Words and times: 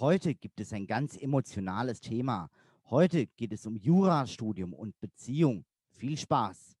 Heute 0.00 0.36
gibt 0.36 0.60
es 0.60 0.72
ein 0.72 0.86
ganz 0.86 1.16
emotionales 1.16 2.00
Thema. 2.00 2.50
Heute 2.88 3.26
geht 3.26 3.52
es 3.52 3.66
um 3.66 3.74
Jurastudium 3.74 4.72
und 4.72 4.96
Beziehung. 5.00 5.64
Viel 5.90 6.16
Spaß! 6.16 6.76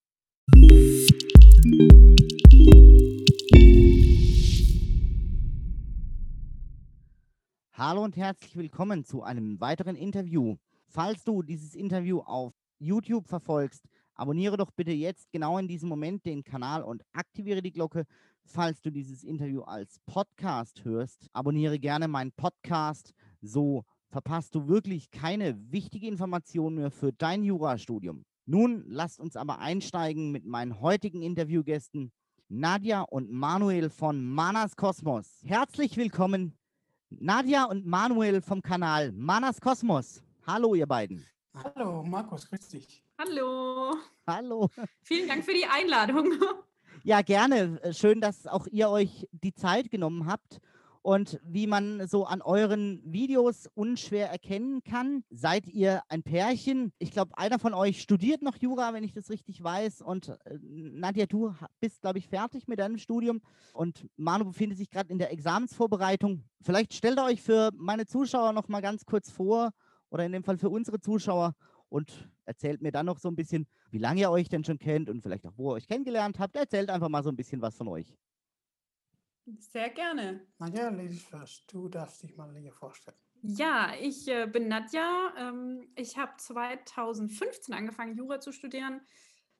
Hallo 7.72 8.04
und 8.04 8.16
herzlich 8.16 8.54
willkommen 8.54 9.04
zu 9.04 9.24
einem 9.24 9.60
weiteren 9.60 9.96
Interview. 9.96 10.54
Falls 10.86 11.24
du 11.24 11.42
dieses 11.42 11.74
Interview 11.74 12.20
auf 12.20 12.54
YouTube 12.78 13.26
verfolgst, 13.26 13.82
abonniere 14.14 14.56
doch 14.56 14.70
bitte 14.70 14.92
jetzt 14.92 15.32
genau 15.32 15.58
in 15.58 15.66
diesem 15.66 15.88
Moment 15.88 16.24
den 16.24 16.44
Kanal 16.44 16.84
und 16.84 17.02
aktiviere 17.12 17.62
die 17.62 17.72
Glocke. 17.72 18.06
Falls 18.50 18.80
du 18.80 18.90
dieses 18.90 19.24
Interview 19.24 19.60
als 19.60 19.98
Podcast 20.06 20.82
hörst, 20.82 21.28
abonniere 21.34 21.78
gerne 21.78 22.08
meinen 22.08 22.32
Podcast. 22.32 23.12
So 23.42 23.84
verpasst 24.08 24.54
du 24.54 24.68
wirklich 24.68 25.10
keine 25.10 25.54
wichtige 25.70 26.08
Information 26.08 26.76
mehr 26.76 26.90
für 26.90 27.12
dein 27.12 27.44
Jurastudium. 27.44 28.24
Nun 28.46 28.84
lasst 28.86 29.20
uns 29.20 29.36
aber 29.36 29.58
einsteigen 29.58 30.32
mit 30.32 30.46
meinen 30.46 30.80
heutigen 30.80 31.20
Interviewgästen 31.20 32.10
Nadja 32.48 33.02
und 33.02 33.30
Manuel 33.30 33.90
von 33.90 34.24
Manas 34.24 34.76
Kosmos. 34.76 35.42
Herzlich 35.44 35.98
willkommen, 35.98 36.56
Nadja 37.10 37.64
und 37.64 37.84
Manuel 37.84 38.40
vom 38.40 38.62
Kanal 38.62 39.12
Manas 39.12 39.60
Kosmos. 39.60 40.22
Hallo, 40.46 40.74
ihr 40.74 40.86
beiden. 40.86 41.22
Hallo, 41.52 42.02
Markus, 42.02 42.48
grüß 42.48 42.68
dich. 42.68 43.04
Hallo. 43.18 43.94
Hallo. 44.26 44.70
Vielen 45.02 45.28
Dank 45.28 45.44
für 45.44 45.52
die 45.52 45.66
Einladung. 45.66 46.32
Ja, 47.08 47.22
gerne. 47.22 47.80
Äh, 47.82 47.94
schön, 47.94 48.20
dass 48.20 48.46
auch 48.46 48.66
ihr 48.66 48.90
euch 48.90 49.26
die 49.32 49.54
Zeit 49.54 49.90
genommen 49.90 50.26
habt. 50.26 50.60
Und 51.00 51.40
wie 51.42 51.66
man 51.66 52.06
so 52.06 52.26
an 52.26 52.42
euren 52.42 53.00
Videos 53.02 53.66
unschwer 53.72 54.28
erkennen 54.28 54.82
kann, 54.84 55.24
seid 55.30 55.66
ihr 55.68 56.02
ein 56.10 56.22
Pärchen. 56.22 56.92
Ich 56.98 57.10
glaube, 57.10 57.38
einer 57.38 57.58
von 57.58 57.72
euch 57.72 58.02
studiert 58.02 58.42
noch 58.42 58.56
Jura, 58.56 58.92
wenn 58.92 59.04
ich 59.04 59.14
das 59.14 59.30
richtig 59.30 59.64
weiß. 59.64 60.02
Und 60.02 60.28
äh, 60.28 60.58
Nadja, 60.60 61.24
du 61.24 61.54
bist, 61.80 62.02
glaube 62.02 62.18
ich, 62.18 62.28
fertig 62.28 62.68
mit 62.68 62.78
deinem 62.78 62.98
Studium. 62.98 63.40
Und 63.72 64.06
Manu 64.18 64.44
befindet 64.44 64.76
sich 64.76 64.90
gerade 64.90 65.10
in 65.10 65.18
der 65.18 65.32
Examensvorbereitung. 65.32 66.44
Vielleicht 66.60 66.92
stellt 66.92 67.18
ihr 67.18 67.24
euch 67.24 67.40
für 67.40 67.70
meine 67.74 68.04
Zuschauer 68.04 68.52
noch 68.52 68.68
mal 68.68 68.82
ganz 68.82 69.06
kurz 69.06 69.30
vor 69.30 69.70
oder 70.10 70.26
in 70.26 70.32
dem 70.32 70.44
Fall 70.44 70.58
für 70.58 70.68
unsere 70.68 71.00
Zuschauer 71.00 71.54
und 71.88 72.28
erzählt 72.44 72.82
mir 72.82 72.92
dann 72.92 73.06
noch 73.06 73.18
so 73.18 73.28
ein 73.28 73.36
bisschen, 73.36 73.66
wie 73.90 73.98
lange 73.98 74.20
ihr 74.20 74.30
euch 74.30 74.48
denn 74.48 74.64
schon 74.64 74.78
kennt 74.78 75.08
und 75.08 75.22
vielleicht 75.22 75.46
auch, 75.46 75.56
wo 75.56 75.72
ihr 75.72 75.74
euch 75.74 75.86
kennengelernt 75.86 76.38
habt. 76.38 76.56
Erzählt 76.56 76.90
einfach 76.90 77.08
mal 77.08 77.22
so 77.22 77.30
ein 77.30 77.36
bisschen 77.36 77.60
was 77.62 77.76
von 77.76 77.88
euch. 77.88 78.14
Sehr 79.58 79.88
gerne. 79.90 80.46
Nadja, 80.58 80.90
ladies 80.90 81.22
first. 81.22 81.64
Du 81.72 81.88
darfst 81.88 82.22
dich 82.22 82.36
mal 82.36 82.54
hier 82.56 82.72
vorstellen. 82.72 83.16
Ja, 83.42 83.92
ich 84.00 84.28
äh, 84.28 84.46
bin 84.46 84.68
Nadja. 84.68 85.32
Ähm, 85.38 85.88
ich 85.94 86.18
habe 86.18 86.32
2015 86.36 87.74
angefangen, 87.74 88.16
Jura 88.16 88.40
zu 88.40 88.52
studieren. 88.52 89.00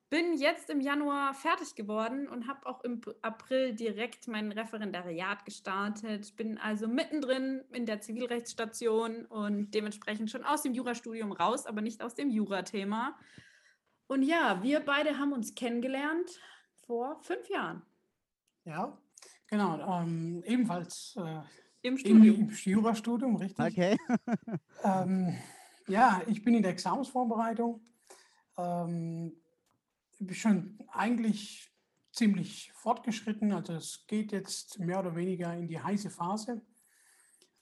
Bin 0.09 0.33
jetzt 0.33 0.71
im 0.71 0.81
Januar 0.81 1.35
fertig 1.35 1.75
geworden 1.75 2.27
und 2.27 2.47
habe 2.47 2.65
auch 2.65 2.83
im 2.83 2.99
April 3.21 3.75
direkt 3.75 4.27
mein 4.27 4.51
Referendariat 4.51 5.45
gestartet. 5.45 6.35
Bin 6.35 6.57
also 6.57 6.87
mittendrin 6.87 7.63
in 7.71 7.85
der 7.85 8.01
Zivilrechtsstation 8.01 9.25
und 9.25 9.71
dementsprechend 9.75 10.31
schon 10.31 10.43
aus 10.43 10.63
dem 10.63 10.73
Jurastudium 10.73 11.31
raus, 11.31 11.67
aber 11.67 11.81
nicht 11.81 12.01
aus 12.01 12.15
dem 12.15 12.31
Jurathema. 12.31 13.15
Und 14.07 14.23
ja, 14.23 14.63
wir 14.63 14.79
beide 14.79 15.19
haben 15.19 15.31
uns 15.31 15.53
kennengelernt 15.53 16.31
vor 16.87 17.19
fünf 17.21 17.47
Jahren. 17.47 17.83
Ja, 18.65 18.97
genau. 19.45 20.01
Ähm, 20.01 20.41
ebenfalls 20.43 21.15
äh, 21.17 21.41
im 21.83 21.99
Studium. 21.99 22.23
Im, 22.23 22.49
im 22.49 22.55
Jurastudium, 22.55 23.35
richtig. 23.35 23.63
Okay. 23.63 23.97
ähm, 24.83 25.37
ja, 25.87 26.23
ich 26.25 26.43
bin 26.43 26.55
in 26.55 26.63
der 26.63 26.71
Examensvorbereitung. 26.71 27.81
Ähm, 28.57 29.39
schon 30.31 30.77
eigentlich 30.89 31.71
ziemlich 32.11 32.71
fortgeschritten. 32.73 33.51
Also 33.51 33.73
es 33.73 34.05
geht 34.07 34.31
jetzt 34.31 34.79
mehr 34.79 34.99
oder 34.99 35.15
weniger 35.15 35.55
in 35.55 35.67
die 35.67 35.79
heiße 35.79 36.09
Phase. 36.09 36.61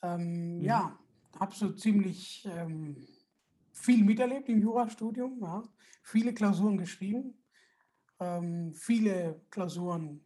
Ähm, 0.01 0.57
mhm. 0.57 0.61
Ja, 0.61 0.97
habe 1.39 1.55
so 1.55 1.71
ziemlich 1.71 2.47
ähm, 2.51 3.07
viel 3.71 4.03
miterlebt 4.03 4.49
im 4.49 4.61
Jurastudium. 4.61 5.39
Ja. 5.41 5.63
Viele 6.03 6.33
Klausuren 6.33 6.77
geschrieben, 6.77 7.37
ähm, 8.19 8.73
viele 8.73 9.41
Klausuren 9.49 10.21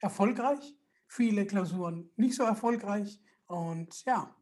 erfolgreich, 0.00 0.76
viele 1.06 1.46
Klausuren 1.46 2.10
nicht 2.16 2.34
so 2.34 2.42
erfolgreich. 2.42 3.20
Und 3.46 4.04
ja, 4.04 4.34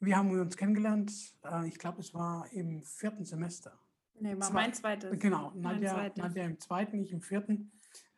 wir 0.00 0.16
haben 0.16 0.30
uns 0.30 0.56
kennengelernt. 0.56 1.12
Äh, 1.44 1.68
ich 1.68 1.78
glaube, 1.78 2.00
es 2.00 2.12
war 2.12 2.50
im 2.52 2.82
vierten 2.82 3.24
Semester. 3.24 3.78
Nee, 4.20 4.38
war 4.38 4.52
mein 4.52 4.72
zweites. 4.72 5.18
Genau, 5.18 5.52
Nadja, 5.54 6.10
Nadja 6.16 6.44
im 6.44 6.58
zweiten, 6.58 6.98
ich 6.98 7.12
im 7.12 7.20
vierten. 7.20 7.72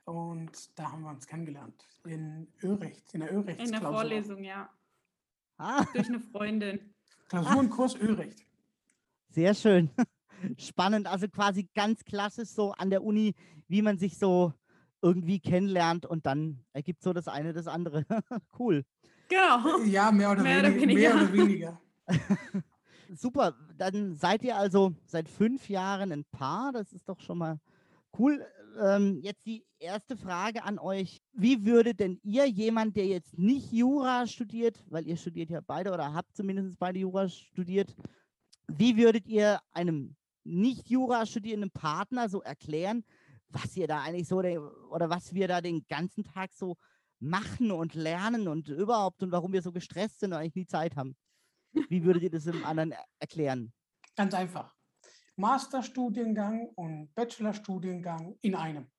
Und 0.04 0.78
da 0.78 0.92
haben 0.92 1.02
wir 1.02 1.10
uns 1.10 1.26
kennengelernt. 1.26 1.84
In 2.04 2.46
Örecht, 2.62 3.12
in 3.12 3.20
der 3.20 3.34
Örecht. 3.34 3.60
In 3.60 3.72
der 3.72 3.80
Vorlesung, 3.80 4.44
ja. 4.44 4.70
Ah. 5.58 5.84
Durch 5.92 6.08
eine 6.08 6.20
Freundin. 6.20 6.80
Klausurenkurs 7.28 7.96
Örecht. 8.00 8.46
Sehr 9.30 9.54
schön. 9.54 9.90
Spannend, 10.58 11.08
also 11.08 11.28
quasi 11.28 11.68
ganz 11.74 12.04
klassisch 12.04 12.50
so 12.50 12.72
an 12.72 12.90
der 12.90 13.02
Uni, 13.02 13.34
wie 13.68 13.82
man 13.82 13.98
sich 13.98 14.16
so 14.16 14.52
irgendwie 15.02 15.40
kennenlernt 15.40 16.06
und 16.06 16.26
dann 16.26 16.60
ergibt 16.72 17.02
so 17.02 17.12
das 17.12 17.26
eine 17.26 17.52
das 17.52 17.66
andere. 17.66 18.04
cool. 18.58 18.84
Genau. 19.28 19.80
Ja, 19.86 20.12
mehr 20.12 20.30
oder, 20.30 20.42
mehr 20.42 20.62
wenig, 20.62 20.76
oder 20.76 20.80
weniger. 20.80 21.00
Mehr 21.00 21.14
oder 21.16 21.32
weniger. 21.32 21.80
Super, 23.14 23.54
dann 23.76 24.16
seid 24.16 24.42
ihr 24.42 24.56
also 24.56 24.94
seit 25.06 25.28
fünf 25.28 25.68
Jahren 25.68 26.12
ein 26.12 26.24
Paar. 26.24 26.72
Das 26.72 26.92
ist 26.92 27.08
doch 27.08 27.20
schon 27.20 27.38
mal 27.38 27.60
cool. 28.18 28.44
Ähm, 28.80 29.20
jetzt 29.22 29.46
die 29.46 29.64
erste 29.78 30.16
Frage 30.16 30.64
an 30.64 30.78
euch. 30.78 31.22
Wie 31.32 31.64
würde 31.64 31.94
denn 31.94 32.18
ihr, 32.22 32.46
jemand, 32.46 32.96
der 32.96 33.06
jetzt 33.06 33.38
nicht 33.38 33.72
Jura 33.72 34.26
studiert, 34.26 34.84
weil 34.88 35.06
ihr 35.06 35.16
studiert 35.16 35.50
ja 35.50 35.60
beide 35.60 35.92
oder 35.92 36.12
habt 36.12 36.36
zumindest 36.36 36.78
beide 36.78 36.98
Jura 36.98 37.28
studiert, 37.28 37.94
wie 38.68 38.96
würdet 38.96 39.26
ihr 39.26 39.60
einem 39.72 40.16
nicht 40.44 40.88
Jura 40.88 41.26
studierenden 41.26 41.70
Partner 41.70 42.28
so 42.28 42.42
erklären, 42.42 43.04
was 43.48 43.76
ihr 43.76 43.86
da 43.86 44.02
eigentlich 44.02 44.28
so 44.28 44.38
oder 44.38 45.10
was 45.10 45.32
wir 45.32 45.48
da 45.48 45.60
den 45.60 45.86
ganzen 45.88 46.24
Tag 46.24 46.52
so 46.52 46.76
machen 47.18 47.70
und 47.70 47.94
lernen 47.94 48.48
und 48.48 48.68
überhaupt 48.68 49.22
und 49.22 49.32
warum 49.32 49.52
wir 49.52 49.62
so 49.62 49.72
gestresst 49.72 50.20
sind 50.20 50.32
und 50.32 50.38
eigentlich 50.38 50.54
nie 50.54 50.66
Zeit 50.66 50.96
haben? 50.96 51.16
Wie 51.88 52.04
würdet 52.04 52.22
ihr 52.22 52.30
das 52.30 52.44
dem 52.44 52.64
anderen 52.64 52.94
erklären? 53.18 53.72
Ganz 54.16 54.34
einfach. 54.34 54.74
Masterstudiengang 55.36 56.68
und 56.74 57.14
Bachelorstudiengang 57.14 58.38
in 58.40 58.54
einem. 58.54 58.84
Und 58.84 58.90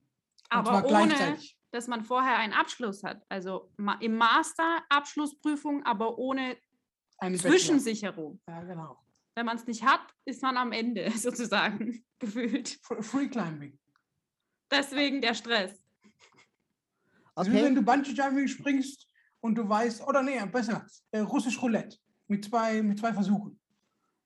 Aber 0.50 0.86
ohne, 0.86 1.38
dass 1.72 1.88
man 1.88 2.04
vorher 2.04 2.38
einen 2.38 2.54
Abschluss 2.54 3.04
hat. 3.04 3.26
Also 3.28 3.72
im 4.00 4.16
Master 4.16 4.84
Abschlussprüfung, 4.90 5.84
aber 5.84 6.18
ohne 6.18 6.58
Eine 7.18 7.38
Zwischensicherung. 7.38 8.40
Ja, 8.48 8.64
genau. 8.64 9.04
Wenn 9.36 9.46
man 9.46 9.58
es 9.58 9.66
nicht 9.68 9.84
hat, 9.84 10.02
ist 10.26 10.42
man 10.42 10.58
am 10.58 10.72
Ende 10.72 11.12
sozusagen 11.18 12.04
gefühlt. 12.20 12.80
Free 13.02 13.28
Climbing. 13.28 13.78
Deswegen 14.72 15.22
der 15.22 15.34
Stress. 15.34 15.84
Okay. 17.36 17.50
Also 17.50 17.54
wenn 17.54 17.76
du 17.76 17.82
Bungee 17.82 18.12
Jumping 18.12 18.48
springst 18.48 19.08
und 19.42 19.56
du 19.56 19.68
weißt, 19.68 20.02
oder 20.08 20.24
nee, 20.24 20.44
besser, 20.46 20.86
äh, 21.12 21.20
russisch 21.20 21.62
Roulette. 21.62 21.98
Mit 22.28 22.46
zwei, 22.46 22.82
mit 22.82 23.00
zwei 23.00 23.14
Versuchen. 23.14 23.60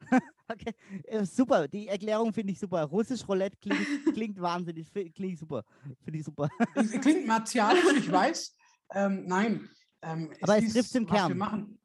okay, 0.47 0.73
äh, 1.03 1.25
super. 1.25 1.67
Die 1.67 1.87
Erklärung 1.87 2.33
finde 2.33 2.53
ich 2.53 2.59
super. 2.59 2.83
Russisch 2.83 3.27
Roulette 3.27 3.57
klingt, 3.57 3.85
klingt 4.13 4.41
wahnsinnig, 4.41 4.91
klingt 5.13 5.39
super. 5.39 5.63
Finde 6.03 6.19
ich 6.19 6.25
super. 6.25 6.49
klingt 7.01 7.27
martialisch, 7.27 7.97
ich 7.97 8.11
weiß. 8.11 8.55
Ähm, 8.93 9.25
nein. 9.25 9.69
Ähm, 10.01 10.31
Aber 10.41 10.57
es, 10.57 10.65
es 10.65 10.73
trifft 10.73 10.95
im 10.95 11.05
Kern. 11.05 11.29
Wir 11.29 11.35
machen. 11.35 11.77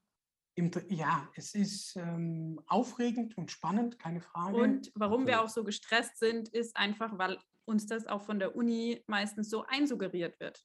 Im, 0.54 0.70
ja, 0.88 1.28
es 1.34 1.54
ist 1.54 1.96
ähm, 1.96 2.58
aufregend 2.66 3.36
und 3.36 3.50
spannend, 3.50 3.98
keine 3.98 4.22
Frage. 4.22 4.56
Und 4.56 4.90
warum 4.94 5.26
wir 5.26 5.42
auch 5.42 5.50
so 5.50 5.64
gestresst 5.64 6.18
sind, 6.18 6.48
ist 6.48 6.78
einfach, 6.78 7.18
weil 7.18 7.38
uns 7.66 7.84
das 7.84 8.06
auch 8.06 8.22
von 8.22 8.38
der 8.38 8.56
Uni 8.56 9.02
meistens 9.06 9.50
so 9.50 9.66
einsuggeriert 9.66 10.40
wird. 10.40 10.64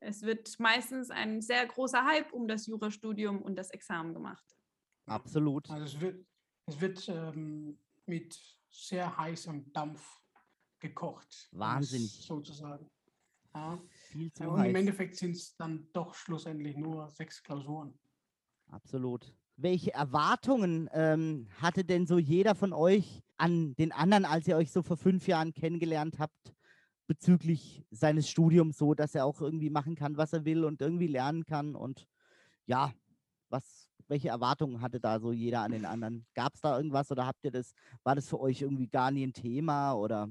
Es 0.00 0.22
wird 0.22 0.58
meistens 0.58 1.10
ein 1.10 1.40
sehr 1.40 1.66
großer 1.66 2.04
Hype 2.04 2.32
um 2.32 2.46
das 2.48 2.66
Jurastudium 2.66 3.42
und 3.42 3.56
das 3.56 3.70
Examen 3.70 4.12
gemacht. 4.12 4.44
Absolut. 5.06 5.70
Also 5.70 5.84
es 5.84 6.00
wird, 6.00 6.26
es 6.66 6.80
wird 6.80 7.08
ähm, 7.08 7.78
mit 8.06 8.38
sehr 8.70 9.16
heißem 9.16 9.72
Dampf 9.72 10.04
gekocht. 10.80 11.48
Wahnsinnig. 11.52 12.10
Sozusagen. 12.26 12.90
Ja. 13.54 13.80
Viel 14.10 14.32
zu 14.32 14.44
und 14.44 14.60
heiß. 14.60 14.68
im 14.68 14.76
Endeffekt 14.76 15.16
sind 15.16 15.36
es 15.36 15.56
dann 15.56 15.88
doch 15.92 16.14
schlussendlich 16.14 16.76
nur 16.76 17.08
sechs 17.10 17.42
Klausuren. 17.42 17.98
Absolut. 18.68 19.32
Welche 19.56 19.94
Erwartungen 19.94 20.90
ähm, 20.92 21.48
hatte 21.56 21.84
denn 21.84 22.06
so 22.06 22.18
jeder 22.18 22.54
von 22.54 22.74
euch 22.74 23.22
an 23.38 23.74
den 23.76 23.92
anderen, 23.92 24.26
als 24.26 24.46
ihr 24.46 24.56
euch 24.56 24.70
so 24.70 24.82
vor 24.82 24.98
fünf 24.98 25.26
Jahren 25.26 25.54
kennengelernt 25.54 26.18
habt? 26.18 26.54
Bezüglich 27.06 27.84
seines 27.90 28.28
Studiums 28.28 28.78
so, 28.78 28.94
dass 28.94 29.14
er 29.14 29.24
auch 29.24 29.40
irgendwie 29.40 29.70
machen 29.70 29.94
kann, 29.94 30.16
was 30.16 30.32
er 30.32 30.44
will 30.44 30.64
und 30.64 30.80
irgendwie 30.80 31.06
lernen 31.06 31.44
kann. 31.44 31.74
Und 31.74 32.06
ja, 32.66 32.92
was 33.48 33.86
welche 34.08 34.28
Erwartungen 34.28 34.80
hatte 34.80 35.00
da 35.00 35.18
so 35.18 35.32
jeder 35.32 35.60
an 35.60 35.72
den 35.72 35.84
anderen? 35.84 36.26
Gab 36.34 36.54
es 36.54 36.60
da 36.60 36.76
irgendwas 36.76 37.10
oder 37.10 37.26
habt 37.26 37.44
ihr 37.44 37.50
das, 37.50 37.74
war 38.02 38.14
das 38.14 38.28
für 38.28 38.40
euch 38.40 38.62
irgendwie 38.62 38.88
gar 38.88 39.10
nie 39.10 39.26
ein 39.26 39.32
Thema 39.32 39.94
oder 39.94 40.30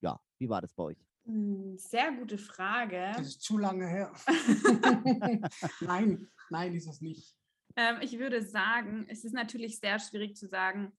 ja, 0.00 0.20
wie 0.38 0.48
war 0.48 0.60
das 0.60 0.74
bei 0.74 0.84
euch? 0.84 0.98
Hm, 1.24 1.78
Sehr 1.78 2.12
gute 2.12 2.38
Frage. 2.38 3.12
Das 3.16 3.26
ist 3.28 3.42
zu 3.42 3.58
lange 3.58 3.86
her. 3.86 4.12
nein, 5.80 6.28
nein, 6.50 6.74
ist 6.74 6.88
es 6.88 7.00
nicht. 7.00 7.36
Ähm, 7.76 7.96
ich 8.00 8.18
würde 8.18 8.42
sagen, 8.42 9.06
es 9.08 9.24
ist 9.24 9.32
natürlich 9.32 9.78
sehr 9.78 9.98
schwierig 9.98 10.36
zu 10.36 10.48
sagen. 10.48 10.92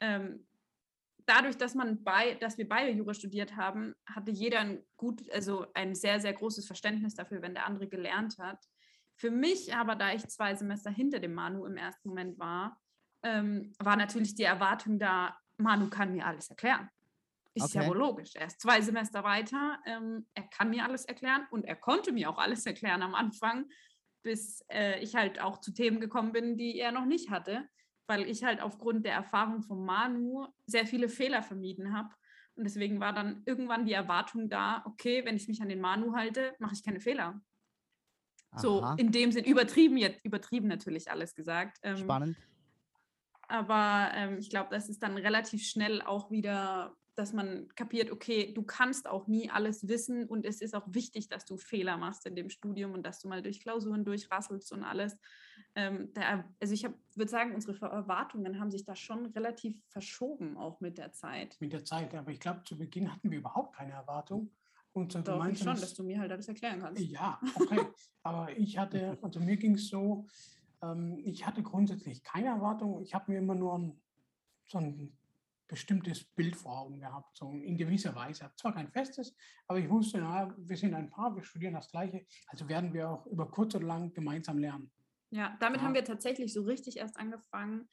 Ähm, 0.00 0.46
dadurch, 1.26 1.56
dass 1.56 1.74
man 1.74 2.02
bei, 2.02 2.34
dass 2.34 2.56
wir 2.56 2.68
beide 2.68 2.92
Jura 2.92 3.14
studiert 3.14 3.56
haben, 3.56 3.94
hatte 4.06 4.30
jeder 4.30 4.60
ein 4.60 4.84
gut, 4.96 5.30
also 5.32 5.66
ein 5.74 5.94
sehr, 5.94 6.20
sehr 6.20 6.32
großes 6.32 6.66
Verständnis 6.66 7.14
dafür, 7.14 7.42
wenn 7.42 7.54
der 7.54 7.66
andere 7.66 7.88
gelernt 7.88 8.38
hat. 8.38 8.64
Für 9.16 9.30
mich 9.30 9.74
aber, 9.74 9.96
da 9.96 10.12
ich 10.12 10.26
zwei 10.28 10.54
Semester 10.54 10.90
hinter 10.90 11.18
dem 11.18 11.34
Manu 11.34 11.64
im 11.66 11.76
ersten 11.76 12.08
Moment 12.08 12.38
war, 12.38 12.80
ähm, 13.22 13.72
war 13.78 13.96
natürlich 13.96 14.34
die 14.34 14.44
Erwartung 14.44 14.98
da, 14.98 15.36
Manu 15.58 15.88
kann 15.88 16.12
mir 16.12 16.26
alles 16.26 16.50
erklären. 16.50 16.88
Ist 17.54 17.74
ja 17.74 17.80
Okay. 17.80 17.90
wohl 17.90 17.96
logisch. 17.96 18.34
Er 18.34 18.46
ist 18.46 18.60
zwei 18.60 18.82
Semester 18.82 19.24
weiter, 19.24 19.78
ähm, 19.86 20.26
er 20.34 20.44
kann 20.44 20.68
mir 20.68 20.84
alles 20.84 21.06
erklären 21.06 21.46
und 21.50 21.64
er 21.64 21.76
konnte 21.76 22.12
mir 22.12 22.28
auch 22.28 22.38
alles 22.38 22.66
erklären 22.66 23.02
am 23.02 23.14
Anfang, 23.14 23.64
bis 24.22 24.62
äh, 24.68 25.00
ich 25.00 25.14
halt 25.14 25.40
auch 25.40 25.60
zu 25.60 25.72
Themen 25.72 25.98
gekommen 25.98 26.32
bin, 26.32 26.58
die 26.58 26.78
er 26.78 26.92
noch 26.92 27.06
nicht 27.06 27.30
hatte, 27.30 27.66
weil 28.06 28.28
ich 28.28 28.44
halt 28.44 28.60
aufgrund 28.60 29.04
der 29.04 29.14
Erfahrung 29.14 29.62
von 29.62 29.84
Manu 29.84 30.46
sehr 30.66 30.86
viele 30.86 31.08
Fehler 31.08 31.42
vermieden 31.42 31.96
habe. 31.96 32.10
Und 32.54 32.64
deswegen 32.64 33.00
war 33.00 33.12
dann 33.12 33.42
irgendwann 33.44 33.84
die 33.84 33.92
Erwartung 33.92 34.48
da, 34.48 34.82
okay, 34.86 35.24
wenn 35.24 35.36
ich 35.36 35.48
mich 35.48 35.60
an 35.60 35.68
den 35.68 35.80
Manu 35.80 36.14
halte, 36.14 36.54
mache 36.58 36.74
ich 36.74 36.82
keine 36.82 37.00
Fehler. 37.00 37.40
So 38.56 38.82
Aha, 38.82 38.94
in 38.96 39.12
dem 39.12 39.32
Sinn 39.32 39.44
übertrieben 39.44 39.98
jetzt, 39.98 40.24
übertrieben 40.24 40.68
natürlich 40.68 41.10
alles 41.10 41.34
gesagt. 41.34 41.78
Ähm, 41.82 41.98
spannend. 41.98 42.36
aber 43.48 44.10
ähm, 44.14 44.38
ich 44.38 44.48
glaube, 44.48 44.70
das 44.70 44.88
ist 44.88 45.02
dann 45.02 45.18
relativ 45.18 45.62
schnell 45.64 46.00
auch 46.00 46.30
wieder, 46.30 46.96
dass 47.16 47.32
man 47.32 47.68
kapiert, 47.74 48.12
okay, 48.12 48.52
du 48.52 48.62
kannst 48.62 49.08
auch 49.08 49.26
nie 49.26 49.50
alles 49.50 49.88
wissen 49.88 50.26
und 50.26 50.44
es 50.44 50.60
ist 50.60 50.74
auch 50.74 50.86
wichtig, 50.86 51.28
dass 51.28 51.46
du 51.46 51.56
Fehler 51.56 51.96
machst 51.96 52.26
in 52.26 52.36
dem 52.36 52.50
Studium 52.50 52.92
und 52.92 53.04
dass 53.04 53.20
du 53.20 53.28
mal 53.28 53.42
durch 53.42 53.60
Klausuren 53.60 54.04
durchrasselst 54.04 54.70
und 54.72 54.84
alles. 54.84 55.16
Ähm, 55.74 56.10
da, 56.12 56.44
also 56.60 56.74
ich 56.74 56.86
würde 57.14 57.30
sagen, 57.30 57.54
unsere 57.54 57.78
Erwartungen 57.86 58.60
haben 58.60 58.70
sich 58.70 58.84
da 58.84 58.94
schon 58.94 59.26
relativ 59.26 59.82
verschoben, 59.88 60.56
auch 60.58 60.80
mit 60.80 60.98
der 60.98 61.12
Zeit. 61.12 61.56
Mit 61.60 61.72
der 61.72 61.84
Zeit. 61.84 62.14
Aber 62.14 62.30
ich 62.30 62.40
glaube, 62.40 62.62
zu 62.64 62.76
Beginn 62.76 63.12
hatten 63.12 63.30
wir 63.30 63.38
überhaupt 63.38 63.74
keine 63.74 63.92
Erwartung. 63.92 64.50
Und 64.92 65.12
so 65.12 65.20
Doch, 65.20 65.44
ich 65.46 65.58
schon, 65.58 65.78
dass 65.78 65.94
du 65.94 66.04
mir 66.04 66.18
halt 66.18 66.32
alles 66.32 66.48
erklären 66.48 66.80
kannst. 66.80 67.02
Ja, 67.02 67.38
okay. 67.54 67.80
Aber 68.22 68.56
ich 68.56 68.78
hatte, 68.78 69.18
also 69.22 69.40
mir 69.40 69.56
ging 69.56 69.74
es 69.74 69.88
so, 69.88 70.26
ähm, 70.82 71.18
ich 71.24 71.46
hatte 71.46 71.62
grundsätzlich 71.62 72.22
keine 72.22 72.48
Erwartung. 72.48 73.02
Ich 73.02 73.14
habe 73.14 73.32
mir 73.32 73.38
immer 73.38 73.54
nur 73.54 73.78
ein, 73.78 74.00
so 74.66 74.78
ein 74.78 75.16
bestimmtes 75.68 76.24
Bild 76.24 76.56
vor 76.56 76.78
Augen 76.80 77.00
gehabt, 77.00 77.36
so 77.36 77.50
in 77.50 77.76
gewisser 77.76 78.14
Weise. 78.14 78.50
Zwar 78.56 78.74
kein 78.74 78.90
festes, 78.90 79.36
aber 79.66 79.78
ich 79.78 79.88
wusste, 79.90 80.18
na, 80.18 80.54
wir 80.58 80.76
sind 80.76 80.94
ein 80.94 81.10
Paar, 81.10 81.34
wir 81.34 81.42
studieren 81.42 81.74
das 81.74 81.90
Gleiche, 81.90 82.26
also 82.48 82.68
werden 82.68 82.92
wir 82.92 83.10
auch 83.10 83.26
über 83.26 83.50
kurz 83.50 83.74
oder 83.74 83.86
lang 83.86 84.12
gemeinsam 84.12 84.58
lernen. 84.58 84.92
Ja, 85.30 85.56
damit 85.60 85.80
Ja. 85.80 85.86
haben 85.86 85.94
wir 85.94 86.04
tatsächlich 86.04 86.52
so 86.52 86.62
richtig 86.62 86.98
erst 86.98 87.16
angefangen, 87.18 87.88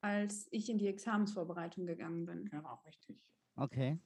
als 0.00 0.46
ich 0.52 0.68
in 0.70 0.78
die 0.78 0.86
Examensvorbereitung 0.86 1.86
gegangen 1.86 2.26
bin. 2.26 2.44
Genau, 2.46 2.80
richtig. 2.86 3.24
Okay. 3.56 4.00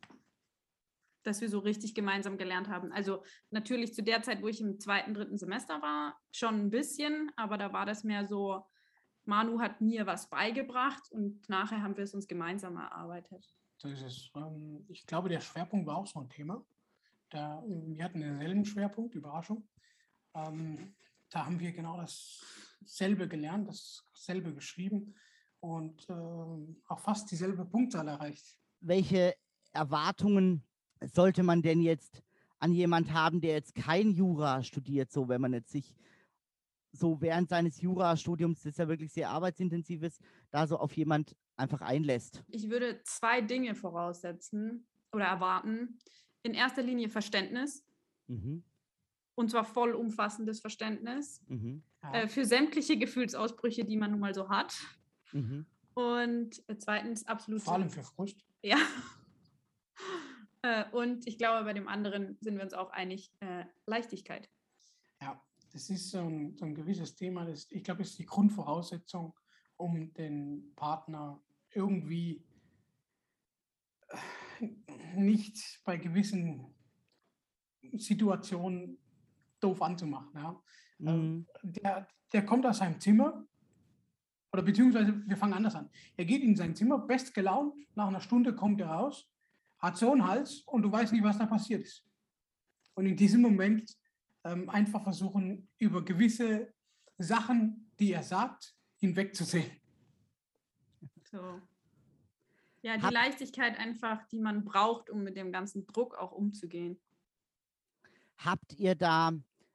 dass 1.22 1.42
wir 1.42 1.50
so 1.50 1.58
richtig 1.58 1.94
gemeinsam 1.94 2.38
gelernt 2.38 2.68
haben. 2.68 2.92
Also 2.92 3.22
natürlich 3.50 3.92
zu 3.92 4.02
der 4.02 4.22
Zeit, 4.22 4.40
wo 4.42 4.48
ich 4.48 4.62
im 4.62 4.80
zweiten, 4.80 5.12
dritten 5.12 5.36
Semester 5.36 5.82
war, 5.82 6.18
schon 6.32 6.54
ein 6.54 6.70
bisschen, 6.70 7.30
aber 7.36 7.58
da 7.58 7.74
war 7.74 7.84
das 7.84 8.04
mehr 8.04 8.26
so, 8.26 8.64
Manu 9.30 9.60
hat 9.60 9.80
mir 9.80 10.06
was 10.06 10.28
beigebracht 10.28 11.10
und 11.12 11.48
nachher 11.48 11.82
haben 11.82 11.96
wir 11.96 12.02
es 12.02 12.12
uns 12.14 12.26
gemeinsam 12.26 12.76
erarbeitet. 12.76 13.46
So 13.78 13.88
ist. 13.88 14.32
Ähm, 14.34 14.84
ich 14.88 15.06
glaube, 15.06 15.28
der 15.28 15.40
Schwerpunkt 15.40 15.86
war 15.86 15.96
auch 15.96 16.06
so 16.06 16.18
ein 16.18 16.28
Thema. 16.28 16.62
Da, 17.30 17.62
wir 17.64 18.04
hatten 18.04 18.20
denselben 18.20 18.64
Schwerpunkt, 18.64 19.14
Überraschung. 19.14 19.68
Ähm, 20.34 20.94
da 21.30 21.46
haben 21.46 21.60
wir 21.60 21.70
genau 21.70 21.96
dasselbe 21.96 23.28
gelernt, 23.28 23.68
dasselbe 23.68 24.52
geschrieben 24.52 25.14
und 25.60 26.06
ähm, 26.10 26.82
auch 26.88 26.98
fast 26.98 27.30
dieselbe 27.30 27.64
Punktzahl 27.64 28.08
erreicht. 28.08 28.58
Welche 28.80 29.36
Erwartungen 29.72 30.64
sollte 31.02 31.44
man 31.44 31.62
denn 31.62 31.82
jetzt 31.82 32.24
an 32.58 32.72
jemand 32.72 33.12
haben, 33.12 33.40
der 33.40 33.52
jetzt 33.52 33.76
kein 33.76 34.10
Jura 34.10 34.64
studiert, 34.64 35.12
so 35.12 35.28
wenn 35.28 35.40
man 35.40 35.52
jetzt 35.52 35.70
sich 35.70 35.94
so 36.92 37.20
während 37.20 37.48
seines 37.48 37.80
Jurastudiums, 37.80 38.62
das 38.62 38.76
ja 38.76 38.88
wirklich 38.88 39.12
sehr 39.12 39.30
arbeitsintensiv 39.30 40.02
ist, 40.02 40.20
da 40.50 40.66
so 40.66 40.78
auf 40.78 40.92
jemand 40.96 41.36
einfach 41.56 41.80
einlässt? 41.80 42.42
Ich 42.48 42.68
würde 42.70 43.00
zwei 43.04 43.40
Dinge 43.40 43.74
voraussetzen 43.74 44.86
oder 45.12 45.24
erwarten. 45.26 45.98
In 46.42 46.54
erster 46.54 46.82
Linie 46.82 47.08
Verständnis, 47.08 47.84
Mhm. 48.28 48.64
und 49.34 49.50
zwar 49.50 49.64
vollumfassendes 49.64 50.60
Verständnis 50.60 51.42
Mhm. 51.48 51.82
Äh, 52.12 52.28
für 52.28 52.44
sämtliche 52.46 52.96
Gefühlsausbrüche, 52.96 53.84
die 53.84 53.96
man 53.96 54.12
nun 54.12 54.20
mal 54.20 54.34
so 54.34 54.48
hat. 54.48 54.74
Mhm. 55.32 55.66
Und 55.94 56.62
äh, 56.68 56.76
zweitens 56.78 57.26
absolut 57.26 57.60
vor 57.62 57.74
allem 57.74 57.90
für 57.90 58.02
Frust. 58.02 58.44
Ja. 58.62 58.76
Äh, 60.62 60.84
Und 60.92 61.26
ich 61.26 61.38
glaube, 61.38 61.64
bei 61.64 61.72
dem 61.72 61.88
anderen 61.88 62.36
sind 62.40 62.56
wir 62.56 62.62
uns 62.62 62.74
auch 62.74 62.90
einig, 62.90 63.32
äh, 63.40 63.64
Leichtigkeit. 63.86 64.48
Ja, 65.22 65.42
das 65.72 65.90
ist 65.90 66.10
so 66.10 66.18
ein, 66.18 66.56
so 66.56 66.64
ein 66.64 66.74
gewisses 66.74 67.14
Thema. 67.14 67.44
Das, 67.44 67.70
ich 67.70 67.84
glaube, 67.84 67.98
das 68.02 68.10
ist 68.10 68.18
die 68.18 68.26
Grundvoraussetzung, 68.26 69.34
um 69.76 70.12
den 70.14 70.72
Partner 70.76 71.40
irgendwie 71.72 72.44
äh, 74.08 74.66
nicht 75.16 75.80
bei 75.84 75.96
gewissen 75.96 76.74
Situationen 77.94 78.98
doof 79.60 79.82
anzumachen. 79.82 80.32
Ja. 80.34 80.50
Ähm, 80.50 80.66
Mhm. 81.02 81.46
Der, 81.62 82.08
der 82.32 82.46
kommt 82.46 82.66
aus 82.66 82.78
seinem 82.78 83.00
Zimmer, 83.00 83.46
oder 84.52 84.62
beziehungsweise 84.62 85.22
wir 85.26 85.36
fangen 85.36 85.54
anders 85.54 85.74
an. 85.74 85.90
Er 86.16 86.24
geht 86.24 86.42
in 86.42 86.56
sein 86.56 86.74
Zimmer, 86.74 86.98
best 86.98 87.34
gelaunt, 87.34 87.74
nach 87.94 88.08
einer 88.08 88.20
Stunde 88.20 88.54
kommt 88.54 88.80
er 88.80 88.88
raus, 88.88 89.28
hat 89.78 89.96
so 89.96 90.12
einen 90.12 90.26
Hals 90.26 90.60
und 90.66 90.82
du 90.82 90.92
weißt 90.92 91.12
nicht, 91.12 91.22
was 91.22 91.38
da 91.38 91.46
passiert 91.46 91.82
ist. 91.82 92.04
Und 92.94 93.06
in 93.06 93.16
diesem 93.16 93.40
Moment 93.40 93.96
ähm, 94.44 94.68
einfach 94.68 95.02
versuchen, 95.02 95.68
über 95.78 96.04
gewisse 96.04 96.72
Sachen, 97.18 97.90
die 97.98 98.12
er 98.12 98.22
sagt, 98.22 98.74
hinwegzusehen. 98.96 99.70
So. 101.30 101.60
Ja, 102.82 102.96
die 102.96 103.02
Hab- 103.02 103.12
Leichtigkeit 103.12 103.78
einfach, 103.78 104.26
die 104.28 104.40
man 104.40 104.64
braucht, 104.64 105.10
um 105.10 105.22
mit 105.22 105.36
dem 105.36 105.52
ganzen 105.52 105.86
Druck 105.86 106.16
auch 106.16 106.32
umzugehen. 106.32 107.00
Habt 108.38 108.72
ihr 108.78 108.94
da 108.94 109.32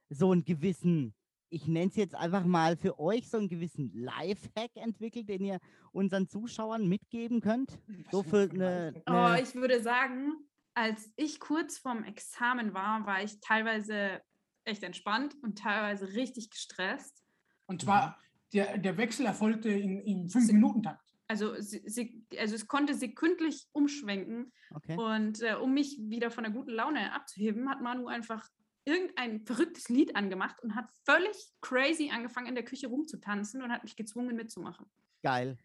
so 0.08 0.32
einen 0.32 0.44
gewissen, 0.44 1.14
ich 1.48 1.68
nenne 1.68 1.88
es 1.88 1.96
jetzt 1.96 2.16
einfach 2.16 2.44
mal 2.44 2.76
für 2.76 2.98
euch, 2.98 3.28
so 3.28 3.38
einen 3.38 3.48
gewissen 3.48 3.92
Lifehack 3.94 4.74
entwickelt, 4.74 5.28
den 5.28 5.44
ihr 5.44 5.60
unseren 5.92 6.28
Zuschauern 6.28 6.88
mitgeben 6.88 7.40
könnt? 7.40 7.78
So 8.10 8.24
für 8.24 8.42
ein 8.42 8.50
eine, 8.50 8.90
Lifehack. 8.90 9.04
Oh, 9.08 9.12
eine 9.12 9.42
ich 9.42 9.54
würde 9.54 9.80
sagen, 9.80 10.34
als 10.74 11.10
ich 11.16 11.38
kurz 11.38 11.78
vorm 11.78 12.02
Examen 12.02 12.74
war, 12.74 13.06
war 13.06 13.22
ich 13.22 13.40
teilweise 13.40 14.20
echt 14.66 14.82
entspannt 14.82 15.36
und 15.42 15.58
teilweise 15.58 16.14
richtig 16.14 16.50
gestresst. 16.50 17.22
Und 17.66 17.82
zwar, 17.82 18.18
der, 18.52 18.78
der 18.78 18.96
Wechsel 18.96 19.26
erfolgte 19.26 19.70
in, 19.70 20.00
im 20.00 20.26
5-Minuten-Takt. 20.26 21.14
Also, 21.28 21.60
sie, 21.60 21.82
sie, 21.86 22.24
also 22.38 22.54
es 22.54 22.68
konnte 22.68 22.94
sekündlich 22.94 23.66
umschwenken. 23.72 24.52
okay. 24.74 24.96
Und 24.96 25.42
äh, 25.42 25.54
um 25.54 25.74
mich 25.74 25.98
wieder 26.00 26.30
von 26.30 26.44
der 26.44 26.52
guten 26.52 26.70
Laune 26.70 27.12
abzuheben, 27.12 27.68
hat 27.68 27.80
Manu 27.80 28.06
einfach 28.06 28.48
irgendein 28.84 29.40
verrücktes 29.40 29.88
Lied 29.88 30.14
angemacht 30.14 30.62
und 30.62 30.76
hat 30.76 30.88
völlig 31.04 31.36
crazy 31.60 32.10
angefangen, 32.12 32.46
in 32.46 32.54
der 32.54 32.64
Küche 32.64 32.86
rumzutanzen 32.86 33.62
und 33.62 33.72
hat 33.72 33.82
mich 33.82 33.96
gezwungen 33.96 34.36
mitzumachen. 34.36 34.86
Geil. 35.22 35.58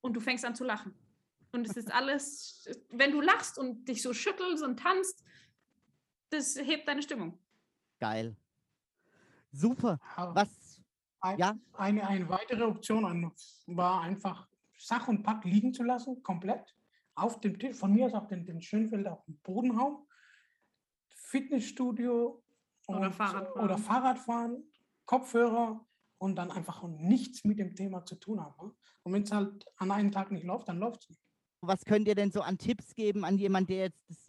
Und 0.00 0.14
du 0.14 0.20
fängst 0.20 0.44
an 0.44 0.54
zu 0.54 0.62
lachen. 0.62 0.94
Und 1.50 1.68
es 1.68 1.76
ist 1.76 1.92
alles, 1.92 2.68
wenn 2.90 3.10
du 3.10 3.20
lachst 3.20 3.58
und 3.58 3.88
dich 3.88 4.02
so 4.02 4.12
schüttelst 4.12 4.62
und 4.62 4.78
tanzt, 4.78 5.24
das 6.30 6.56
hebt 6.56 6.86
deine 6.86 7.02
Stimmung. 7.02 7.38
Geil. 7.98 8.36
Super. 9.52 9.98
Was? 10.16 10.82
ein, 11.20 11.38
ja? 11.38 11.56
eine, 11.72 12.06
eine 12.06 12.28
weitere 12.28 12.62
Option 12.64 13.04
an- 13.04 13.32
war 13.66 14.02
einfach 14.02 14.48
Sach 14.78 15.08
und 15.08 15.22
Pack 15.22 15.44
liegen 15.44 15.72
zu 15.72 15.82
lassen, 15.82 16.22
komplett. 16.22 16.74
Auf 17.14 17.40
dem 17.40 17.58
Tisch, 17.58 17.74
von 17.76 17.92
mir 17.94 18.06
aus 18.06 18.14
auf 18.14 18.26
den, 18.28 18.44
den 18.44 18.60
Schönfeld 18.60 19.06
auf 19.08 19.24
den 19.24 19.38
Boden 19.38 19.78
hauen. 19.80 20.06
Fitnessstudio 21.08 22.42
Oder 22.88 23.00
und- 23.00 23.12
Fahrradfahren. 23.14 23.64
oder 23.64 23.78
Fahrradfahren, 23.78 24.72
Kopfhörer 25.06 25.84
und 26.18 26.36
dann 26.36 26.50
einfach 26.50 26.82
nichts 26.86 27.44
mit 27.44 27.58
dem 27.58 27.74
Thema 27.74 28.04
zu 28.04 28.16
tun 28.16 28.40
haben. 28.40 28.66
ne? 28.68 28.74
Und 29.02 29.12
wenn 29.12 29.22
es 29.22 29.32
halt 29.32 29.64
an 29.76 29.90
einem 29.90 30.12
Tag 30.12 30.30
nicht 30.30 30.44
läuft, 30.44 30.68
dann 30.68 30.78
läuft 30.78 31.02
es 31.04 31.10
nicht. 31.10 31.22
Was 31.62 31.84
könnt 31.84 32.06
ihr 32.06 32.14
denn 32.14 32.30
so 32.30 32.42
an 32.42 32.58
Tipps 32.58 32.94
geben 32.94 33.24
an 33.24 33.38
jemanden, 33.38 33.68
der 33.68 33.78
jetzt 33.84 34.02
das, 34.08 34.25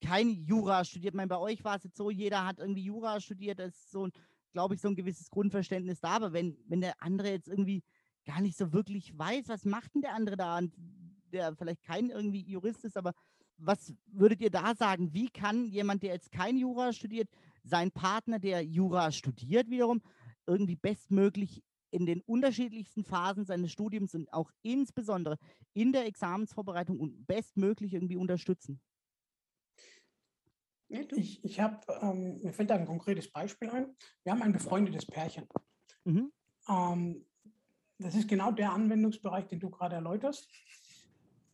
kein 0.00 0.30
Jura 0.30 0.84
studiert? 0.84 1.14
Ich 1.14 1.16
meine, 1.16 1.28
bei 1.28 1.38
euch 1.38 1.62
war 1.64 1.76
es 1.76 1.84
jetzt 1.84 1.96
so, 1.96 2.10
jeder 2.10 2.46
hat 2.46 2.58
irgendwie 2.58 2.84
Jura 2.84 3.20
studiert, 3.20 3.58
das 3.58 3.74
ist 3.74 3.90
so 3.90 4.08
glaube 4.52 4.74
ich, 4.74 4.80
so 4.80 4.88
ein 4.88 4.96
gewisses 4.96 5.30
Grundverständnis 5.30 6.00
da. 6.00 6.10
Aber 6.10 6.32
wenn, 6.32 6.56
wenn 6.66 6.80
der 6.80 7.02
andere 7.02 7.30
jetzt 7.30 7.48
irgendwie 7.48 7.82
gar 8.24 8.40
nicht 8.40 8.56
so 8.56 8.72
wirklich 8.72 9.16
weiß, 9.16 9.48
was 9.48 9.64
macht 9.64 9.94
denn 9.94 10.02
der 10.02 10.14
andere 10.14 10.36
da 10.36 10.58
und 10.58 10.74
der 11.32 11.54
vielleicht 11.56 11.82
kein 11.82 12.10
irgendwie 12.10 12.42
Jurist 12.42 12.84
ist, 12.84 12.96
aber 12.96 13.14
was 13.56 13.94
würdet 14.06 14.40
ihr 14.40 14.50
da 14.50 14.74
sagen? 14.74 15.12
Wie 15.12 15.28
kann 15.28 15.66
jemand, 15.66 16.02
der 16.02 16.14
jetzt 16.14 16.32
kein 16.32 16.56
Jura 16.56 16.92
studiert, 16.92 17.28
seinen 17.62 17.92
Partner, 17.92 18.38
der 18.38 18.64
Jura 18.64 19.12
studiert, 19.12 19.68
wiederum 19.68 20.00
irgendwie 20.46 20.76
bestmöglich 20.76 21.62
in 21.90 22.06
den 22.06 22.20
unterschiedlichsten 22.22 23.04
Phasen 23.04 23.44
seines 23.44 23.72
Studiums 23.72 24.14
und 24.14 24.32
auch 24.32 24.50
insbesondere 24.62 25.36
in 25.74 25.92
der 25.92 26.06
Examensvorbereitung 26.06 26.98
und 26.98 27.26
bestmöglich 27.26 27.94
irgendwie 27.94 28.16
unterstützen? 28.16 28.80
Ich, 30.90 31.44
ich 31.44 31.60
habe, 31.60 31.80
ähm, 32.02 32.40
mir 32.42 32.52
fällt 32.52 32.70
da 32.70 32.74
ein 32.74 32.86
konkretes 32.86 33.30
Beispiel 33.30 33.70
ein. 33.70 33.94
Wir 34.24 34.32
haben 34.32 34.42
ein 34.42 34.52
befreundetes 34.52 35.06
Pärchen. 35.06 35.46
Mhm. 36.04 36.32
Ähm, 36.68 37.24
das 37.98 38.14
ist 38.14 38.28
genau 38.28 38.50
der 38.50 38.72
Anwendungsbereich, 38.72 39.46
den 39.46 39.60
du 39.60 39.70
gerade 39.70 39.96
erläuterst. 39.96 40.48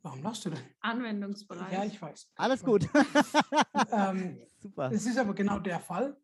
Warum 0.02 0.22
lachst 0.22 0.44
du 0.44 0.50
denn? 0.50 0.60
Anwendungsbereich. 0.80 1.72
Ja, 1.72 1.84
ich 1.84 2.00
weiß. 2.00 2.32
Alles 2.36 2.62
gut. 2.62 2.88
ähm, 3.92 4.40
Super. 4.58 4.90
Es 4.92 5.04
ist 5.04 5.18
aber 5.18 5.34
genau 5.34 5.58
der 5.58 5.80
Fall. 5.80 6.16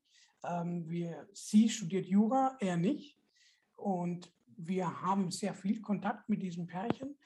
Ähm, 0.45 0.88
wir, 0.88 1.28
sie 1.33 1.69
studiert 1.69 2.07
Jura, 2.07 2.57
er 2.61 2.76
nicht. 2.76 3.19
Und 3.76 4.33
wir 4.57 5.02
haben 5.02 5.31
sehr 5.31 5.54
viel 5.54 5.81
Kontakt 5.81 6.28
mit 6.28 6.42
diesem 6.42 6.66
Pärchen. 6.66 7.19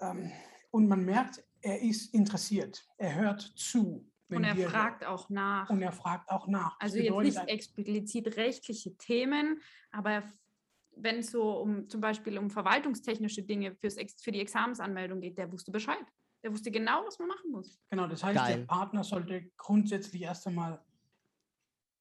Ähm, 0.00 0.32
und 0.70 0.88
man 0.88 1.04
merkt, 1.04 1.42
er 1.60 1.80
ist 1.80 2.12
interessiert. 2.12 2.86
Er 2.98 3.14
hört 3.14 3.40
zu. 3.40 4.10
Und 4.28 4.44
er 4.44 4.56
fragt 4.56 5.04
auch 5.04 5.28
nach. 5.30 5.70
Und 5.70 5.82
er 5.82 5.92
fragt 5.92 6.30
auch 6.30 6.48
nach. 6.48 6.76
Also 6.80 6.98
jetzt 6.98 7.16
nicht 7.16 7.48
explizit 7.48 8.36
rechtliche 8.36 8.96
Themen, 8.96 9.60
aber 9.92 10.24
wenn 10.96 11.18
es 11.18 11.30
so 11.30 11.60
um 11.60 11.88
zum 11.88 12.00
Beispiel 12.00 12.38
um 12.38 12.50
verwaltungstechnische 12.50 13.42
Dinge 13.42 13.74
fürs, 13.76 13.96
für 14.20 14.32
die 14.32 14.40
Examensanmeldung 14.40 15.20
geht, 15.20 15.38
der 15.38 15.52
wusste 15.52 15.70
Bescheid. 15.70 16.04
Der 16.42 16.52
wusste 16.52 16.70
genau, 16.70 17.04
was 17.04 17.18
man 17.18 17.28
machen 17.28 17.50
muss. 17.50 17.78
Genau, 17.90 18.06
das 18.06 18.22
heißt, 18.22 18.36
Geil. 18.36 18.58
der 18.58 18.64
Partner 18.66 19.04
sollte 19.04 19.50
grundsätzlich 19.56 20.22
erst 20.22 20.46
einmal 20.46 20.82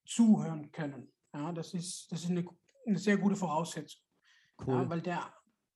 zuhören 0.05 0.71
können. 0.71 1.11
Ja, 1.33 1.51
das 1.51 1.73
ist, 1.73 2.11
das 2.11 2.23
ist 2.23 2.29
eine, 2.29 2.45
eine 2.85 2.97
sehr 2.97 3.17
gute 3.17 3.35
Voraussetzung. 3.35 4.01
Cool. 4.65 4.75
Ja, 4.75 4.89
weil 4.89 5.01
der, 5.01 5.33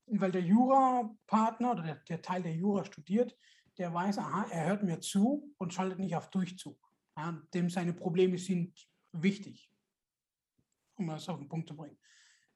weil 0.08 0.32
der 0.32 0.42
Jura-Partner 0.42 1.72
oder 1.72 1.84
der, 1.84 1.96
der 1.96 2.22
Teil, 2.22 2.44
der 2.44 2.54
Jura 2.54 2.86
studiert, 2.86 3.36
der 3.80 3.94
weiß, 3.94 4.18
aha, 4.20 4.46
er 4.52 4.68
hört 4.68 4.84
mir 4.84 5.00
zu 5.00 5.56
und 5.58 5.74
schaltet 5.74 6.00
nicht 6.00 6.16
auf 6.16 6.30
Durchzug. 6.30 6.78
Ja, 7.18 7.42
dem 7.54 7.70
seine 7.70 7.94
Probleme 7.94 8.38
sind 8.38 8.88
wichtig, 9.14 9.72
um 10.96 11.08
das 11.08 11.28
auf 11.30 11.40
den 11.40 11.48
Punkt 11.48 11.70
zu 11.70 11.76
bringen. 11.76 11.98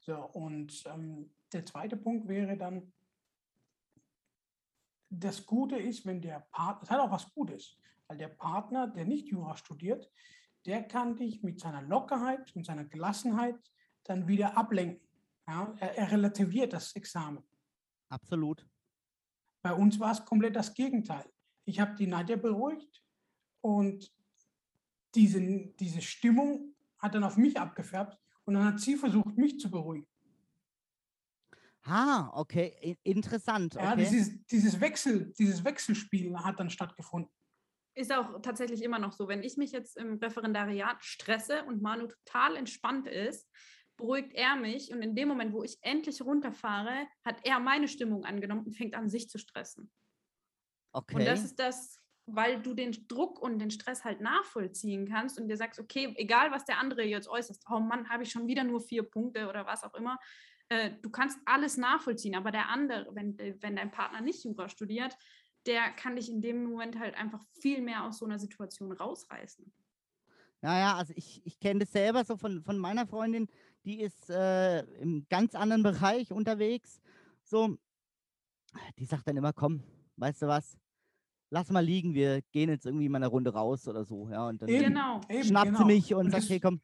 So, 0.01 0.17
und 0.17 0.83
ähm, 0.85 1.33
der 1.53 1.65
zweite 1.65 1.95
Punkt 1.95 2.27
wäre 2.27 2.57
dann, 2.57 2.93
das 5.09 5.45
Gute 5.45 5.77
ist, 5.77 6.05
wenn 6.05 6.21
der 6.21 6.41
Partner, 6.51 6.83
es 6.83 6.89
hat 6.89 6.99
auch 6.99 7.11
was 7.11 7.31
Gutes, 7.33 7.77
weil 8.07 8.17
der 8.17 8.29
Partner, 8.29 8.87
der 8.87 9.05
nicht 9.05 9.27
Jura 9.27 9.55
studiert, 9.55 10.11
der 10.65 10.83
kann 10.83 11.15
dich 11.15 11.41
mit 11.41 11.59
seiner 11.59 11.81
Lockerheit, 11.83 12.53
mit 12.55 12.65
seiner 12.65 12.85
Gelassenheit 12.85 13.59
dann 14.03 14.27
wieder 14.27 14.57
ablenken. 14.57 15.07
Ja, 15.47 15.73
er, 15.79 15.97
er 15.97 16.11
relativiert 16.11 16.73
das 16.73 16.95
Examen. 16.95 17.43
Absolut. 18.09 18.67
Bei 19.63 19.73
uns 19.73 19.99
war 19.99 20.11
es 20.11 20.23
komplett 20.25 20.55
das 20.55 20.73
Gegenteil. 20.73 21.25
Ich 21.65 21.79
habe 21.79 21.95
die 21.95 22.05
Nadja 22.05 22.35
beruhigt 22.35 23.01
und 23.61 24.13
diese, 25.15 25.39
diese 25.79 26.01
Stimmung 26.01 26.75
hat 26.99 27.15
dann 27.15 27.23
auf 27.23 27.37
mich 27.37 27.57
abgefärbt 27.57 28.19
und 28.43 28.55
dann 28.55 28.65
hat 28.65 28.79
sie 28.79 28.97
versucht, 28.97 29.37
mich 29.37 29.59
zu 29.59 29.71
beruhigen. 29.71 30.07
Ah, 31.85 32.29
okay, 32.33 32.97
interessant. 33.03 33.75
Okay. 33.75 33.85
Ja, 33.85 33.95
dieses, 33.95 34.45
dieses, 34.45 34.79
Wechsel, 34.79 35.33
dieses 35.37 35.63
Wechselspiel 35.63 36.37
hat 36.37 36.59
dann 36.59 36.69
stattgefunden. 36.69 37.31
Ist 37.95 38.11
auch 38.11 38.41
tatsächlich 38.41 38.81
immer 38.81 38.99
noch 38.99 39.13
so. 39.13 39.27
Wenn 39.27 39.43
ich 39.43 39.57
mich 39.57 39.71
jetzt 39.71 39.97
im 39.97 40.17
Referendariat 40.17 41.03
stresse 41.03 41.63
und 41.65 41.81
Manu 41.81 42.07
total 42.07 42.55
entspannt 42.55 43.07
ist, 43.07 43.49
beruhigt 43.97 44.33
er 44.33 44.55
mich 44.55 44.91
und 44.91 45.01
in 45.01 45.15
dem 45.15 45.27
Moment, 45.27 45.53
wo 45.53 45.63
ich 45.63 45.77
endlich 45.81 46.21
runterfahre, 46.21 47.07
hat 47.23 47.37
er 47.43 47.59
meine 47.59 47.87
Stimmung 47.87 48.25
angenommen 48.25 48.65
und 48.65 48.75
fängt 48.75 48.95
an, 48.95 49.09
sich 49.09 49.29
zu 49.29 49.37
stressen. 49.37 49.91
Okay. 50.91 51.15
Und 51.15 51.25
das 51.25 51.43
ist 51.43 51.59
das, 51.59 51.99
weil 52.25 52.61
du 52.61 52.73
den 52.73 52.91
Druck 53.07 53.39
und 53.41 53.59
den 53.59 53.71
Stress 53.71 54.03
halt 54.03 54.21
nachvollziehen 54.21 55.07
kannst 55.07 55.39
und 55.39 55.47
dir 55.47 55.57
sagst, 55.57 55.79
okay, 55.79 56.13
egal 56.17 56.51
was 56.51 56.65
der 56.65 56.79
andere 56.79 57.03
jetzt 57.03 57.27
äußert, 57.27 57.57
oh 57.69 57.79
Mann, 57.79 58.09
habe 58.09 58.23
ich 58.23 58.31
schon 58.31 58.47
wieder 58.47 58.63
nur 58.63 58.79
vier 58.79 59.03
Punkte 59.03 59.49
oder 59.49 59.65
was 59.65 59.83
auch 59.83 59.93
immer. 59.95 60.19
Äh, 60.69 60.91
du 61.01 61.09
kannst 61.09 61.39
alles 61.45 61.77
nachvollziehen, 61.77 62.35
aber 62.35 62.51
der 62.51 62.69
andere, 62.69 63.13
wenn, 63.13 63.37
wenn 63.37 63.75
dein 63.75 63.91
Partner 63.91 64.21
nicht 64.21 64.43
Jura 64.43 64.69
studiert, 64.69 65.17
der 65.65 65.91
kann 65.91 66.15
dich 66.15 66.29
in 66.29 66.41
dem 66.41 66.63
Moment 66.63 66.99
halt 66.99 67.15
einfach 67.15 67.43
viel 67.59 67.81
mehr 67.81 68.03
aus 68.03 68.19
so 68.19 68.25
einer 68.25 68.39
Situation 68.39 68.91
rausreißen. 68.91 69.71
Naja, 70.61 70.95
also 70.95 71.13
ich, 71.15 71.45
ich 71.45 71.59
kenne 71.59 71.81
das 71.81 71.91
selber 71.91 72.23
so 72.23 72.37
von, 72.37 72.63
von 72.63 72.77
meiner 72.77 73.05
Freundin, 73.05 73.49
die 73.85 74.01
ist 74.01 74.29
äh, 74.29 74.81
im 75.01 75.25
ganz 75.29 75.55
anderen 75.55 75.83
Bereich 75.83 76.31
unterwegs. 76.31 77.01
So, 77.43 77.77
die 78.97 79.05
sagt 79.05 79.27
dann 79.27 79.37
immer, 79.37 79.53
komm, 79.53 79.83
weißt 80.17 80.43
du 80.43 80.47
was, 80.47 80.77
lass 81.49 81.69
mal 81.69 81.83
liegen, 81.83 82.13
wir 82.13 82.41
gehen 82.51 82.69
jetzt 82.69 82.85
irgendwie 82.85 83.09
mal 83.09 83.17
eine 83.17 83.27
Runde 83.27 83.53
raus 83.53 83.87
oder 83.87 84.05
so. 84.05 84.29
Ja, 84.29 84.47
und 84.47 84.61
dann 84.61 84.69
eben, 84.69 84.85
genau. 84.85 85.21
schnappt 85.41 85.67
genau. 85.67 85.79
sie 85.79 85.85
mich 85.85 86.13
und, 86.13 86.25
und 86.25 86.31
sagt, 86.31 86.49
hey, 86.49 86.59
komm. 86.59 86.81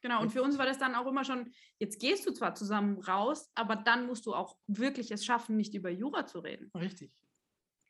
Genau, 0.00 0.20
und 0.20 0.30
für 0.30 0.42
uns 0.42 0.58
war 0.58 0.66
das 0.66 0.78
dann 0.78 0.94
auch 0.94 1.06
immer 1.06 1.24
schon, 1.24 1.50
jetzt 1.78 1.98
gehst 1.98 2.26
du 2.26 2.32
zwar 2.32 2.54
zusammen 2.54 2.98
raus, 2.98 3.50
aber 3.54 3.76
dann 3.76 4.06
musst 4.06 4.26
du 4.26 4.34
auch 4.34 4.58
wirklich 4.66 5.10
es 5.10 5.24
schaffen, 5.24 5.56
nicht 5.56 5.74
über 5.74 5.88
Jura 5.88 6.26
zu 6.26 6.40
reden. 6.40 6.70
Richtig. 6.74 7.10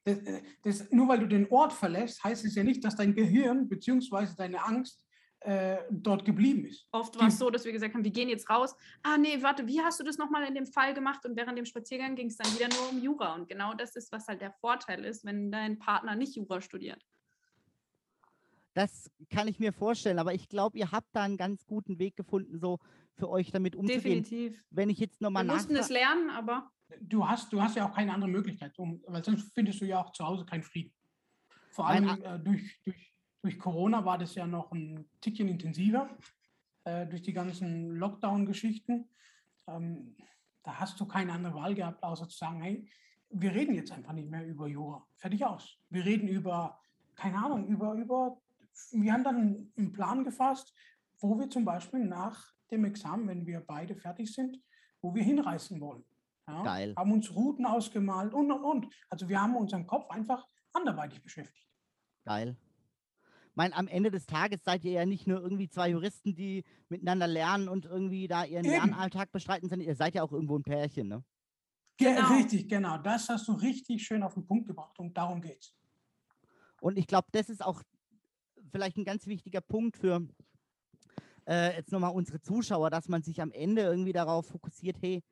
Das, 0.04 0.18
äh, 0.18 0.42
das, 0.62 0.90
nur 0.92 1.08
weil 1.08 1.18
du 1.18 1.26
den 1.26 1.50
Ort 1.50 1.72
verlässt, 1.72 2.22
heißt 2.22 2.44
es 2.44 2.54
ja 2.54 2.62
nicht, 2.62 2.84
dass 2.84 2.94
dein 2.94 3.14
Gehirn 3.14 3.68
bzw. 3.68 4.34
deine 4.36 4.62
Angst 4.62 5.03
äh, 5.44 5.84
dort 5.90 6.24
geblieben 6.24 6.64
ist. 6.64 6.88
Oft 6.90 7.18
war 7.18 7.28
es 7.28 7.38
so, 7.38 7.50
dass 7.50 7.66
wir 7.66 7.72
gesagt 7.72 7.94
haben, 7.94 8.02
wir 8.02 8.10
gehen 8.10 8.30
jetzt 8.30 8.48
raus. 8.48 8.74
Ah, 9.02 9.18
nee, 9.18 9.42
warte, 9.42 9.66
wie 9.66 9.80
hast 9.80 10.00
du 10.00 10.04
das 10.04 10.16
nochmal 10.16 10.44
in 10.48 10.54
dem 10.54 10.66
Fall 10.66 10.94
gemacht? 10.94 11.26
Und 11.26 11.36
während 11.36 11.58
dem 11.58 11.66
Spaziergang 11.66 12.14
ging 12.14 12.28
es 12.28 12.38
dann 12.38 12.50
wieder 12.54 12.68
nur 12.68 12.90
um 12.90 13.02
Jura. 13.02 13.34
Und 13.34 13.46
genau 13.46 13.74
das 13.74 13.94
ist, 13.94 14.10
was 14.10 14.26
halt 14.26 14.40
der 14.40 14.52
Vorteil 14.52 15.04
ist, 15.04 15.24
wenn 15.24 15.52
dein 15.52 15.78
Partner 15.78 16.16
nicht 16.16 16.34
Jura 16.34 16.62
studiert. 16.62 17.04
Das 18.72 19.10
kann 19.28 19.46
ich 19.46 19.58
mir 19.58 19.72
vorstellen, 19.72 20.18
aber 20.18 20.32
ich 20.32 20.48
glaube, 20.48 20.78
ihr 20.78 20.90
habt 20.90 21.08
da 21.12 21.22
einen 21.22 21.36
ganz 21.36 21.66
guten 21.66 21.98
Weg 21.98 22.16
gefunden, 22.16 22.58
so 22.58 22.80
für 23.12 23.28
euch 23.28 23.52
damit 23.52 23.76
umzugehen. 23.76 24.24
Definitiv. 24.24 24.64
Wenn 24.70 24.88
ich 24.88 24.98
jetzt 24.98 25.20
nochmal 25.20 25.44
nach. 25.44 25.52
Wir 25.52 25.58
mussten 25.58 25.76
es 25.76 25.90
lernen, 25.90 26.30
aber. 26.30 26.70
Du 27.00 27.28
hast, 27.28 27.52
du 27.52 27.60
hast 27.60 27.76
ja 27.76 27.86
auch 27.86 27.94
keine 27.94 28.14
andere 28.14 28.30
Möglichkeit, 28.30 28.78
um, 28.78 29.02
weil 29.06 29.22
sonst 29.22 29.52
findest 29.52 29.80
du 29.80 29.84
ja 29.84 30.02
auch 30.02 30.12
zu 30.12 30.24
Hause 30.24 30.46
keinen 30.46 30.62
Frieden. 30.62 30.92
Vor 31.70 31.86
allem 31.86 32.08
äh, 32.22 32.38
durch, 32.38 32.80
durch 32.84 33.13
durch 33.44 33.58
Corona 33.58 34.06
war 34.06 34.16
das 34.16 34.34
ja 34.36 34.46
noch 34.46 34.72
ein 34.72 35.06
Tickchen 35.20 35.48
intensiver, 35.48 36.08
äh, 36.84 37.06
durch 37.06 37.20
die 37.20 37.34
ganzen 37.34 37.90
Lockdown-Geschichten. 37.90 39.10
Ähm, 39.66 40.16
da 40.62 40.80
hast 40.80 40.98
du 40.98 41.04
keine 41.04 41.34
andere 41.34 41.52
Wahl 41.52 41.74
gehabt, 41.74 42.02
außer 42.02 42.26
zu 42.26 42.38
sagen, 42.38 42.62
hey, 42.62 42.88
wir 43.28 43.52
reden 43.52 43.74
jetzt 43.74 43.92
einfach 43.92 44.14
nicht 44.14 44.30
mehr 44.30 44.46
über 44.46 44.66
Jura. 44.66 45.06
Fertig 45.16 45.44
aus. 45.44 45.76
Wir 45.90 46.06
reden 46.06 46.26
über, 46.26 46.80
keine 47.16 47.36
Ahnung, 47.36 47.66
über, 47.66 47.92
über, 47.92 48.40
wir 48.92 49.12
haben 49.12 49.24
dann 49.24 49.70
einen 49.76 49.92
Plan 49.92 50.24
gefasst, 50.24 50.72
wo 51.18 51.38
wir 51.38 51.50
zum 51.50 51.66
Beispiel 51.66 52.02
nach 52.02 52.50
dem 52.70 52.86
Examen, 52.86 53.28
wenn 53.28 53.46
wir 53.46 53.60
beide 53.60 53.94
fertig 53.94 54.32
sind, 54.32 54.58
wo 55.02 55.14
wir 55.14 55.22
hinreisen 55.22 55.82
wollen. 55.82 56.06
Ja, 56.48 56.62
Geil. 56.62 56.94
Haben 56.96 57.12
uns 57.12 57.34
Routen 57.34 57.66
ausgemalt 57.66 58.32
und, 58.32 58.50
und, 58.50 58.64
und. 58.64 58.94
Also 59.10 59.28
wir 59.28 59.38
haben 59.38 59.54
unseren 59.54 59.86
Kopf 59.86 60.08
einfach 60.08 60.48
anderweitig 60.72 61.22
beschäftigt. 61.22 61.68
Geil 62.24 62.56
meine, 63.56 63.74
am 63.76 63.86
Ende 63.88 64.10
des 64.10 64.26
Tages 64.26 64.64
seid 64.64 64.84
ihr 64.84 64.92
ja 64.92 65.06
nicht 65.06 65.26
nur 65.26 65.40
irgendwie 65.40 65.68
zwei 65.68 65.90
Juristen, 65.90 66.34
die 66.34 66.64
miteinander 66.88 67.26
lernen 67.26 67.68
und 67.68 67.84
irgendwie 67.84 68.26
da 68.28 68.44
ihren 68.44 68.64
Eben. 68.64 68.74
Lernalltag 68.74 69.32
bestreiten, 69.32 69.68
sondern 69.68 69.88
ihr 69.88 69.96
seid 69.96 70.14
ja 70.14 70.22
auch 70.22 70.32
irgendwo 70.32 70.56
ein 70.58 70.62
Pärchen, 70.62 71.08
ne? 71.08 71.24
Genau. 71.96 72.34
Richtig, 72.34 72.68
genau. 72.68 72.98
Das 72.98 73.28
hast 73.28 73.46
du 73.46 73.52
richtig 73.52 74.04
schön 74.04 74.22
auf 74.22 74.34
den 74.34 74.46
Punkt 74.46 74.66
gebracht 74.66 74.98
und 74.98 75.16
darum 75.16 75.40
geht's. 75.40 75.72
Und 76.80 76.98
ich 76.98 77.06
glaube, 77.06 77.28
das 77.32 77.48
ist 77.48 77.64
auch 77.64 77.82
vielleicht 78.72 78.96
ein 78.96 79.04
ganz 79.04 79.26
wichtiger 79.26 79.60
Punkt 79.60 79.96
für 79.96 80.26
äh, 81.46 81.76
jetzt 81.76 81.92
nochmal 81.92 82.12
unsere 82.12 82.40
Zuschauer, 82.40 82.90
dass 82.90 83.08
man 83.08 83.22
sich 83.22 83.40
am 83.40 83.52
Ende 83.52 83.82
irgendwie 83.82 84.12
darauf 84.12 84.46
fokussiert, 84.46 84.96
hey, 85.00 85.22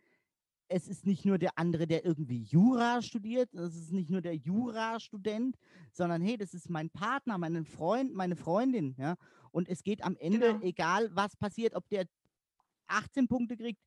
es 0.69 0.89
ist 0.89 1.07
nicht 1.07 1.25
nur 1.25 1.39
der 1.39 1.59
andere, 1.59 1.87
der 1.87 2.05
irgendwie 2.05 2.43
Jura 2.43 3.03
studiert, 3.03 3.53
es 3.55 3.77
ist 3.77 3.93
nicht 3.93 4.11
nur 4.11 4.21
der 4.21 4.35
Jura-Student, 4.35 5.57
sondern 5.93 6.23
hey, 6.23 6.37
das 6.37 6.55
ist 6.55 6.71
mein 6.71 6.91
Partner, 6.91 7.39
mein 7.39 7.65
Freund, 7.65 8.15
meine 8.15 8.37
Freundin, 8.37 8.95
ja. 8.99 9.17
Und 9.51 9.69
es 9.69 9.83
geht 9.83 10.03
am 10.03 10.17
Ende, 10.17 10.55
genau. 10.55 10.63
egal 10.63 11.11
was 11.15 11.37
passiert, 11.37 11.75
ob 11.75 11.89
der 11.91 12.07
18 12.87 13.29
Punkte 13.29 13.57
kriegt, 13.57 13.81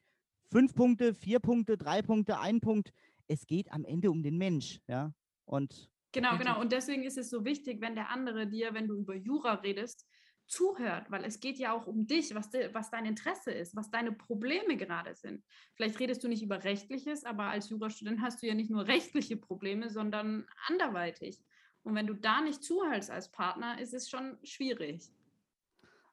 5 0.52 0.76
Punkte, 0.76 1.14
4 1.14 1.40
Punkte, 1.40 1.78
3 1.78 2.04
Punkte, 2.04 2.40
1 2.40 2.62
Punkt, 2.62 2.94
es 3.28 3.48
geht 3.48 3.72
am 3.72 3.84
Ende 3.84 4.12
um 4.12 4.22
den 4.22 4.38
Mensch, 4.38 4.80
ja. 4.88 5.12
Und 5.46 5.90
Genau, 6.16 6.38
genau. 6.38 6.62
Und 6.62 6.72
deswegen 6.72 7.04
ist 7.04 7.18
es 7.18 7.30
so 7.30 7.44
wichtig, 7.44 7.82
wenn 7.82 7.94
der 7.94 8.10
andere 8.10 8.48
dir, 8.48 8.74
wenn 8.74 8.88
du 8.88 8.96
über 8.96 9.16
Jura 9.16 9.56
redest, 9.56 10.08
zuhört, 10.48 11.10
weil 11.10 11.24
es 11.24 11.40
geht 11.40 11.58
ja 11.58 11.74
auch 11.74 11.88
um 11.88 12.08
dich, 12.08 12.36
was, 12.36 12.50
de, 12.50 12.74
was 12.74 12.92
dein 12.92 13.06
Interesse 13.06 13.52
ist, 13.52 13.76
was 13.76 13.90
deine 13.90 14.12
Probleme 14.12 14.78
gerade 14.78 15.16
sind. 15.16 15.44
Vielleicht 15.74 16.00
redest 16.00 16.24
du 16.24 16.28
nicht 16.28 16.44
über 16.44 16.64
Rechtliches, 16.64 17.24
aber 17.24 17.46
als 17.46 17.70
Jurastudent 17.70 18.22
hast 18.22 18.42
du 18.42 18.48
ja 18.48 18.54
nicht 18.54 18.70
nur 18.70 18.88
rechtliche 18.88 19.38
Probleme, 19.38 19.90
sondern 19.90 20.46
anderweitig. 20.68 21.44
Und 21.84 21.96
wenn 21.96 22.08
du 22.08 22.14
da 22.14 22.42
nicht 22.42 22.64
zuhörst 22.64 23.12
als 23.12 23.32
Partner, 23.32 23.80
ist 23.80 23.94
es 23.94 24.10
schon 24.10 24.38
schwierig. 24.44 25.12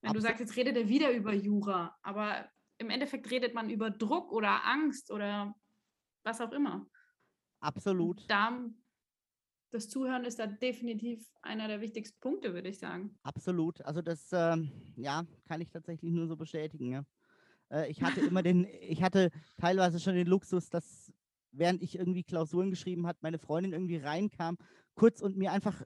Wenn 0.01 0.11
Absolut. 0.11 0.17
du 0.17 0.21
sagst, 0.21 0.41
jetzt 0.41 0.57
redet 0.57 0.77
er 0.77 0.89
wieder 0.89 1.13
über 1.13 1.33
Jura, 1.33 1.97
aber 2.03 2.51
im 2.79 2.91
Endeffekt 2.91 3.31
redet 3.31 3.55
man 3.55 3.71
über 3.71 3.91
Druck 3.91 4.33
oder 4.33 4.65
Angst 4.67 5.11
oder 5.11 5.55
was 6.25 6.41
auch 6.41 6.53
immer. 6.53 6.87
Absolut. 7.61 8.29
Da, 8.29 8.61
das 9.73 9.89
Zuhören 9.89 10.25
ist 10.25 10.39
da 10.39 10.47
definitiv 10.47 11.27
einer 11.41 11.67
der 11.67 11.81
wichtigsten 11.81 12.21
Punkte, 12.21 12.53
würde 12.53 12.69
ich 12.69 12.79
sagen. 12.79 13.19
Absolut. 13.23 13.81
Also 13.83 14.03
das, 14.03 14.29
ähm, 14.33 14.71
ja, 14.97 15.25
kann 15.49 15.61
ich 15.61 15.71
tatsächlich 15.71 16.13
nur 16.13 16.29
so 16.29 16.37
bestätigen. 16.37 16.93
Ja. 16.93 17.05
Äh, 17.71 17.91
ich 17.91 18.03
hatte 18.03 18.21
immer 18.21 18.43
den, 18.43 18.67
ich 18.81 19.03
hatte 19.03 19.31
teilweise 19.59 19.99
schon 19.99 20.15
den 20.15 20.27
Luxus, 20.27 20.69
dass 20.69 21.13
während 21.53 21.83
ich 21.83 21.99
irgendwie 21.99 22.23
Klausuren 22.23 22.71
geschrieben 22.71 23.07
hat, 23.07 23.23
meine 23.23 23.39
Freundin 23.39 23.73
irgendwie 23.73 23.97
reinkam, 23.97 24.57
kurz 24.95 25.21
und 25.21 25.37
mir 25.37 25.53
einfach 25.53 25.83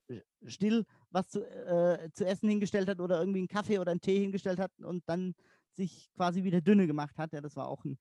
still 0.47 0.85
was 1.11 1.28
zu, 1.28 1.45
äh, 1.45 2.11
zu 2.12 2.26
essen 2.26 2.49
hingestellt 2.49 2.88
hat 2.88 3.00
oder 3.00 3.19
irgendwie 3.21 3.38
einen 3.38 3.49
Kaffee 3.49 3.78
oder 3.78 3.93
einen 3.93 4.00
Tee 4.00 4.19
hingestellt 4.19 4.59
hat 4.59 4.73
und 4.81 5.02
dann 5.07 5.35
sich 5.73 6.11
quasi 6.14 6.43
wieder 6.43 6.61
dünne 6.61 6.87
gemacht 6.87 7.19
hat. 7.19 7.33
Ja, 7.33 7.40
das 7.40 7.57
war 7.57 7.69
auch 7.69 7.85
ein 7.85 7.99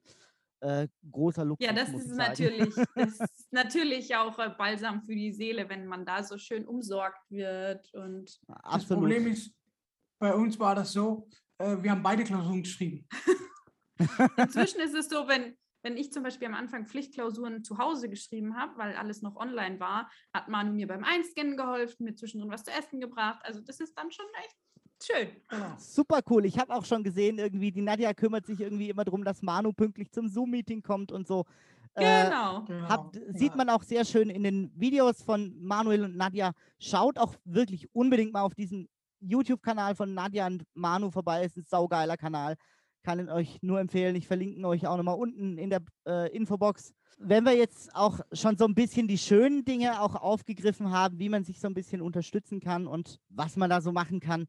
äh, 0.61 0.87
großer 1.09 1.45
Luxus. 1.45 1.65
Ja, 1.65 1.73
das 1.73 1.89
ist 1.89 2.07
natürlich, 2.15 2.73
das 2.95 3.19
ist 3.19 3.51
natürlich 3.51 4.15
auch 4.15 4.37
äh, 4.39 4.49
Balsam 4.49 5.01
für 5.03 5.15
die 5.15 5.31
Seele, 5.31 5.67
wenn 5.69 5.85
man 5.85 6.05
da 6.05 6.23
so 6.23 6.37
schön 6.37 6.65
umsorgt 6.65 7.29
wird. 7.29 7.93
Und 7.93 8.39
Absolut. 8.47 8.73
Das 8.73 8.87
Problem 8.87 9.27
ist, 9.27 9.53
bei 10.19 10.33
uns 10.33 10.59
war 10.59 10.75
das 10.75 10.93
so, 10.93 11.27
äh, 11.57 11.77
wir 11.81 11.91
haben 11.91 12.03
beide 12.03 12.23
Klausuren 12.23 12.63
geschrieben. 12.63 13.07
Inzwischen 14.37 14.81
ist 14.81 14.93
es 14.93 15.07
so, 15.07 15.27
wenn, 15.27 15.57
wenn 15.83 15.97
ich 15.97 16.11
zum 16.11 16.23
Beispiel 16.23 16.47
am 16.47 16.53
Anfang 16.53 16.85
Pflichtklausuren 16.85 17.63
zu 17.63 17.77
Hause 17.77 18.09
geschrieben 18.09 18.57
habe, 18.57 18.77
weil 18.77 18.95
alles 18.95 19.21
noch 19.21 19.35
online 19.35 19.79
war, 19.79 20.09
hat 20.33 20.49
Manu 20.49 20.73
mir 20.73 20.87
beim 20.87 21.03
Einscannen 21.03 21.57
geholfen, 21.57 22.05
mir 22.05 22.15
zwischendrin 22.15 22.51
was 22.51 22.63
zu 22.63 22.71
essen 22.71 22.99
gebracht. 22.99 23.39
Also 23.43 23.61
das 23.61 23.79
ist 23.79 23.97
dann 23.97 24.11
schon 24.11 24.25
echt 24.43 24.55
schön. 25.05 25.29
Genau. 25.47 25.75
Super 25.77 26.21
cool. 26.29 26.45
Ich 26.45 26.57
habe 26.57 26.73
auch 26.73 26.85
schon 26.85 27.03
gesehen, 27.03 27.37
irgendwie, 27.37 27.71
die 27.71 27.81
Nadja 27.81 28.13
kümmert 28.13 28.45
sich 28.45 28.59
irgendwie 28.59 28.89
immer 28.89 29.03
darum, 29.03 29.23
dass 29.23 29.41
Manu 29.41 29.73
pünktlich 29.73 30.11
zum 30.11 30.27
Zoom-Meeting 30.27 30.81
kommt 30.81 31.11
und 31.11 31.27
so. 31.27 31.45
Äh, 31.95 32.25
genau. 32.25 32.65
Äh, 32.67 32.81
habt, 32.89 33.19
sieht 33.33 33.55
man 33.55 33.69
auch 33.69 33.83
sehr 33.83 34.03
schön 34.03 34.29
in 34.29 34.43
den 34.43 34.71
Videos 34.75 35.21
von 35.23 35.55
Manuel 35.61 36.03
und 36.03 36.17
Nadja. 36.17 36.51
Schaut 36.77 37.17
auch 37.17 37.35
wirklich 37.45 37.87
unbedingt 37.93 38.33
mal 38.33 38.41
auf 38.41 38.53
diesen 38.53 38.89
YouTube-Kanal 39.21 39.95
von 39.95 40.13
Nadja 40.13 40.47
und 40.47 40.63
Manu 40.73 41.09
vorbei. 41.09 41.43
Es 41.43 41.55
ist 41.55 41.57
ein 41.57 41.69
saugeiler 41.69 42.17
Kanal. 42.17 42.55
Kann 43.03 43.19
ich 43.19 43.31
euch 43.31 43.59
nur 43.61 43.79
empfehlen. 43.79 44.15
Ich 44.15 44.27
verlinke 44.27 44.67
euch 44.67 44.87
auch 44.87 44.97
nochmal 44.97 45.15
unten 45.15 45.57
in 45.57 45.69
der 45.69 45.81
äh, 46.07 46.35
Infobox. 46.35 46.93
Wenn 47.17 47.45
wir 47.45 47.55
jetzt 47.55 47.95
auch 47.95 48.19
schon 48.33 48.57
so 48.57 48.65
ein 48.65 48.75
bisschen 48.75 49.07
die 49.07 49.17
schönen 49.17 49.63
Dinge 49.63 50.01
auch 50.01 50.15
aufgegriffen 50.15 50.91
haben, 50.91 51.17
wie 51.17 51.29
man 51.29 51.45
sich 51.45 51.61
so 51.61 51.67
ein 51.67 51.73
bisschen 51.73 52.01
unterstützen 52.01 52.59
kann 52.59 52.87
und 52.87 53.19
was 53.29 53.55
man 53.55 53.69
da 53.69 53.79
so 53.79 53.93
machen 53.93 54.19
kann, 54.19 54.47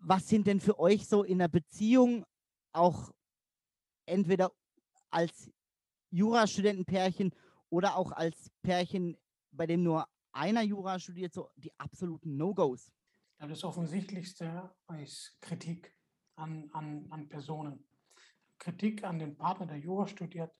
was 0.00 0.28
sind 0.28 0.46
denn 0.46 0.60
für 0.60 0.78
euch 0.78 1.06
so 1.06 1.22
in 1.22 1.38
der 1.38 1.48
Beziehung 1.48 2.24
auch 2.72 3.12
entweder 4.06 4.52
als 5.10 5.50
Jurastudentenpärchen 6.10 7.32
oder 7.68 7.96
auch 7.96 8.12
als 8.12 8.50
Pärchen, 8.62 9.16
bei 9.52 9.66
dem 9.66 9.82
nur 9.82 10.06
einer 10.32 10.62
Jura 10.62 10.98
studiert, 10.98 11.32
so 11.32 11.50
die 11.56 11.72
absoluten 11.78 12.36
No-Gos? 12.36 12.90
Ja, 13.38 13.46
das 13.46 13.64
Offensichtlichste 13.64 14.70
ist 15.02 15.40
Kritik 15.40 15.94
an, 16.36 16.68
an, 16.72 17.06
an 17.10 17.28
Personen. 17.28 17.86
Kritik 18.58 19.04
an 19.04 19.18
den 19.18 19.36
Partner, 19.36 19.66
der 19.66 19.78
Jura 19.78 20.06
studiert. 20.06 20.52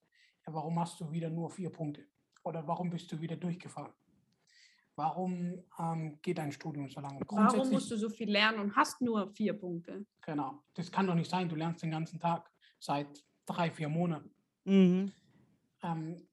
Ja, 0.46 0.54
warum 0.54 0.78
hast 0.78 1.00
du 1.00 1.10
wieder 1.10 1.28
nur 1.28 1.50
vier 1.50 1.70
Punkte? 1.70 2.06
Oder 2.42 2.66
warum 2.66 2.90
bist 2.90 3.10
du 3.12 3.20
wieder 3.20 3.36
durchgefallen? 3.36 3.92
Warum 5.00 5.64
ähm, 5.78 6.18
geht 6.20 6.36
dein 6.36 6.52
Studium 6.52 6.90
so 6.90 7.00
lange? 7.00 7.20
Warum 7.26 7.70
musst 7.70 7.90
du 7.90 7.96
so 7.96 8.10
viel 8.10 8.30
lernen 8.30 8.58
und 8.58 8.76
hast 8.76 9.00
nur 9.00 9.32
vier 9.32 9.54
Punkte? 9.54 10.04
Genau, 10.20 10.62
das 10.74 10.92
kann 10.92 11.06
doch 11.06 11.14
nicht 11.14 11.30
sein. 11.30 11.48
Du 11.48 11.56
lernst 11.56 11.82
den 11.82 11.90
ganzen 11.90 12.20
Tag 12.20 12.50
seit 12.78 13.24
drei, 13.46 13.70
vier 13.70 13.88
Monaten. 13.88 14.30
Mhm. 14.64 15.10
Ähm, 15.82 16.28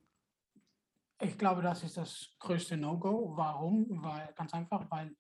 ich 1.21 1.37
glaube, 1.37 1.61
das 1.61 1.81
ist 1.83 1.95
das 1.95 2.29
größte 2.39 2.75
No-Go. 2.75 3.37
Warum? 3.37 4.03
Weil, 4.03 4.33
ganz 4.35 4.53
einfach, 4.53 4.91
weil 4.91 5.15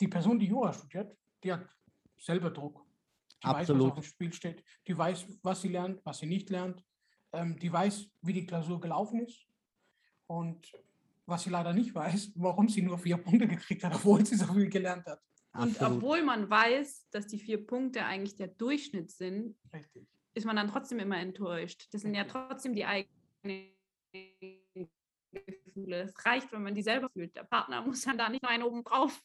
die 0.00 0.08
Person, 0.08 0.38
die 0.38 0.46
Jura 0.46 0.72
studiert, 0.72 1.14
die 1.44 1.52
hat 1.52 1.68
selber 2.16 2.50
Druck. 2.50 2.86
Die 3.42 3.48
Absolut. 3.48 3.82
weiß, 3.82 3.90
was 3.90 3.98
auf 3.98 4.04
dem 4.04 4.08
Spiel 4.08 4.32
steht. 4.32 4.64
Die 4.86 4.96
weiß, 4.96 5.26
was 5.42 5.60
sie 5.60 5.68
lernt, 5.68 6.00
was 6.06 6.20
sie 6.20 6.26
nicht 6.26 6.48
lernt. 6.48 6.82
Ähm, 7.32 7.58
die 7.58 7.70
weiß, 7.70 8.08
wie 8.22 8.32
die 8.32 8.46
Klausur 8.46 8.80
gelaufen 8.80 9.20
ist. 9.20 9.46
Und 10.26 10.72
was 11.28 11.42
sie 11.42 11.50
leider 11.50 11.72
nicht 11.72 11.94
weiß, 11.94 12.32
warum 12.36 12.68
sie 12.68 12.82
nur 12.82 12.98
vier 12.98 13.18
Punkte 13.18 13.46
gekriegt 13.46 13.84
hat, 13.84 13.94
obwohl 13.94 14.24
sie 14.24 14.36
so 14.36 14.52
viel 14.52 14.68
gelernt 14.68 15.06
hat. 15.06 15.20
Und 15.52 15.76
Absolut. 15.76 15.96
obwohl 15.96 16.22
man 16.22 16.48
weiß, 16.48 17.08
dass 17.10 17.26
die 17.26 17.38
vier 17.38 17.64
Punkte 17.66 18.04
eigentlich 18.04 18.36
der 18.36 18.48
Durchschnitt 18.48 19.10
sind, 19.10 19.56
Richtig. 19.72 20.06
ist 20.34 20.46
man 20.46 20.56
dann 20.56 20.68
trotzdem 20.68 20.98
immer 20.98 21.18
enttäuscht. 21.18 21.88
Das 21.92 22.02
sind 22.02 22.14
ja 22.14 22.24
trotzdem 22.24 22.74
die 22.74 22.84
eigenen 22.84 23.72
Gefühle. 25.32 26.02
Es 26.02 26.24
reicht, 26.24 26.50
wenn 26.52 26.62
man 26.62 26.74
die 26.74 26.82
selber 26.82 27.10
fühlt. 27.10 27.36
Der 27.36 27.44
Partner 27.44 27.82
muss 27.82 28.02
dann 28.02 28.18
da 28.18 28.28
nicht 28.28 28.42
noch 28.42 28.50
einen 28.50 28.62
oben 28.62 28.84
drauf 28.84 29.22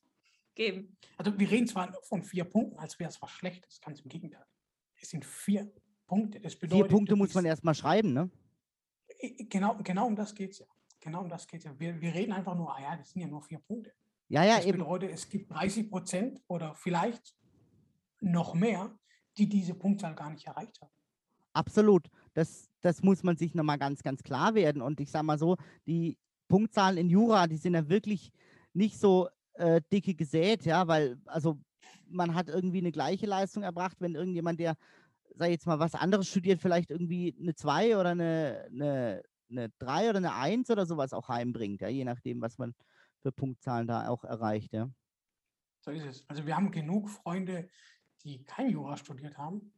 geben. 0.55 0.97
Also 1.17 1.37
wir 1.37 1.49
reden 1.49 1.67
zwar 1.67 1.93
von 2.03 2.21
vier 2.21 2.43
Punkten, 2.43 2.77
als 2.79 2.99
wäre 2.99 3.09
es 3.09 3.21
was 3.21 3.31
Schlechtes, 3.31 3.79
ganz 3.79 4.01
im 4.01 4.09
Gegenteil. 4.09 4.45
Es 4.95 5.09
sind 5.09 5.25
vier 5.25 5.71
Punkte. 6.05 6.39
Das 6.39 6.55
bedeutet, 6.55 6.87
vier 6.87 6.97
Punkte 6.97 7.15
muss 7.15 7.33
man 7.33 7.45
erstmal 7.45 7.75
schreiben, 7.75 8.13
ne? 8.13 8.29
Genau, 9.49 9.77
genau 9.83 10.07
um 10.07 10.15
das 10.15 10.33
geht 10.35 10.51
es 10.51 10.59
ja. 10.59 10.65
Genau 11.03 11.21
um 11.21 11.29
das 11.29 11.45
geht 11.45 11.65
ja. 11.65 11.77
Wir, 11.77 11.99
wir 11.99 12.13
reden 12.13 12.31
einfach 12.31 12.55
nur, 12.55 12.73
ah 12.73 12.81
ja, 12.81 12.95
das 12.95 13.09
sind 13.11 13.21
ja 13.21 13.27
nur 13.27 13.41
vier 13.41 13.59
Punkte. 13.59 13.91
Ja, 14.29 14.43
ja, 14.45 14.55
das 14.55 14.65
eben. 14.65 14.77
bedeutet, 14.77 15.11
es 15.11 15.27
gibt 15.27 15.51
30 15.51 15.89
Prozent 15.89 16.41
oder 16.47 16.73
vielleicht 16.75 17.35
noch 18.21 18.53
mehr, 18.53 18.97
die 19.37 19.49
diese 19.49 19.73
Punktzahl 19.73 20.15
gar 20.15 20.29
nicht 20.29 20.47
erreicht 20.47 20.79
haben. 20.81 20.91
Absolut. 21.51 22.07
Das, 22.33 22.69
das 22.79 23.03
muss 23.03 23.21
man 23.21 23.35
sich 23.35 23.53
nochmal 23.53 23.77
ganz, 23.77 24.01
ganz 24.01 24.23
klar 24.23 24.55
werden. 24.55 24.81
Und 24.81 25.01
ich 25.01 25.11
sage 25.11 25.25
mal 25.25 25.37
so, 25.37 25.57
die 25.85 26.17
Punktzahlen 26.47 26.97
in 26.97 27.09
Jura, 27.09 27.47
die 27.47 27.57
sind 27.57 27.73
ja 27.73 27.89
wirklich 27.89 28.31
nicht 28.71 28.97
so 28.97 29.27
äh, 29.55 29.81
dicke 29.91 30.15
gesät, 30.15 30.65
ja, 30.65 30.87
weil 30.87 31.17
also 31.25 31.59
man 32.07 32.33
hat 32.33 32.47
irgendwie 32.47 32.79
eine 32.79 32.93
gleiche 32.93 33.25
Leistung 33.25 33.63
erbracht, 33.63 33.97
wenn 33.99 34.15
irgendjemand, 34.15 34.59
der, 34.59 34.77
sag 35.35 35.47
ich 35.47 35.53
jetzt 35.53 35.67
mal, 35.67 35.79
was 35.79 35.95
anderes 35.95 36.29
studiert, 36.29 36.61
vielleicht 36.61 36.91
irgendwie 36.91 37.35
eine 37.39 37.55
2 37.55 37.97
oder 37.97 38.09
eine, 38.09 38.67
eine 38.71 39.23
eine 39.49 39.69
3 39.79 40.09
oder 40.09 40.17
eine 40.17 40.35
1 40.35 40.69
oder 40.69 40.85
sowas 40.85 41.13
auch 41.13 41.27
heimbringt, 41.27 41.81
ja, 41.81 41.87
je 41.87 42.05
nachdem, 42.05 42.41
was 42.41 42.57
man 42.57 42.73
für 43.21 43.31
Punktzahlen 43.31 43.87
da 43.87 44.07
auch 44.09 44.23
erreicht. 44.23 44.73
Ja. 44.73 44.89
So 45.81 45.91
ist 45.91 46.05
es. 46.05 46.29
Also 46.29 46.45
wir 46.45 46.55
haben 46.55 46.71
genug 46.71 47.09
Freunde, 47.09 47.69
die 48.23 48.43
kein 48.43 48.69
Jura 48.69 48.97
studiert 48.97 49.37
haben. 49.37 49.73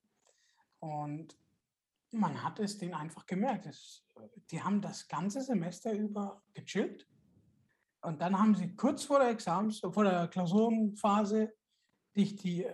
Und 0.80 1.38
man 2.12 2.44
hat 2.44 2.60
es 2.60 2.78
denen 2.78 2.94
einfach 2.94 3.26
gemerkt. 3.26 3.66
Es, 3.66 4.06
die 4.52 4.62
haben 4.62 4.82
das 4.82 5.08
ganze 5.08 5.42
Semester 5.42 5.94
über 5.94 6.44
gechillt. 6.54 7.08
Und 8.02 8.22
dann 8.22 8.38
haben 8.38 8.56
sie 8.56 8.76
kurz 8.76 9.04
vor 9.04 9.20
der 9.20 9.30
Examens, 9.30 9.80
vor 9.80 10.04
der 10.04 10.28
Klausurenphase 10.28 11.54
sich 12.14 12.36
die, 12.36 12.68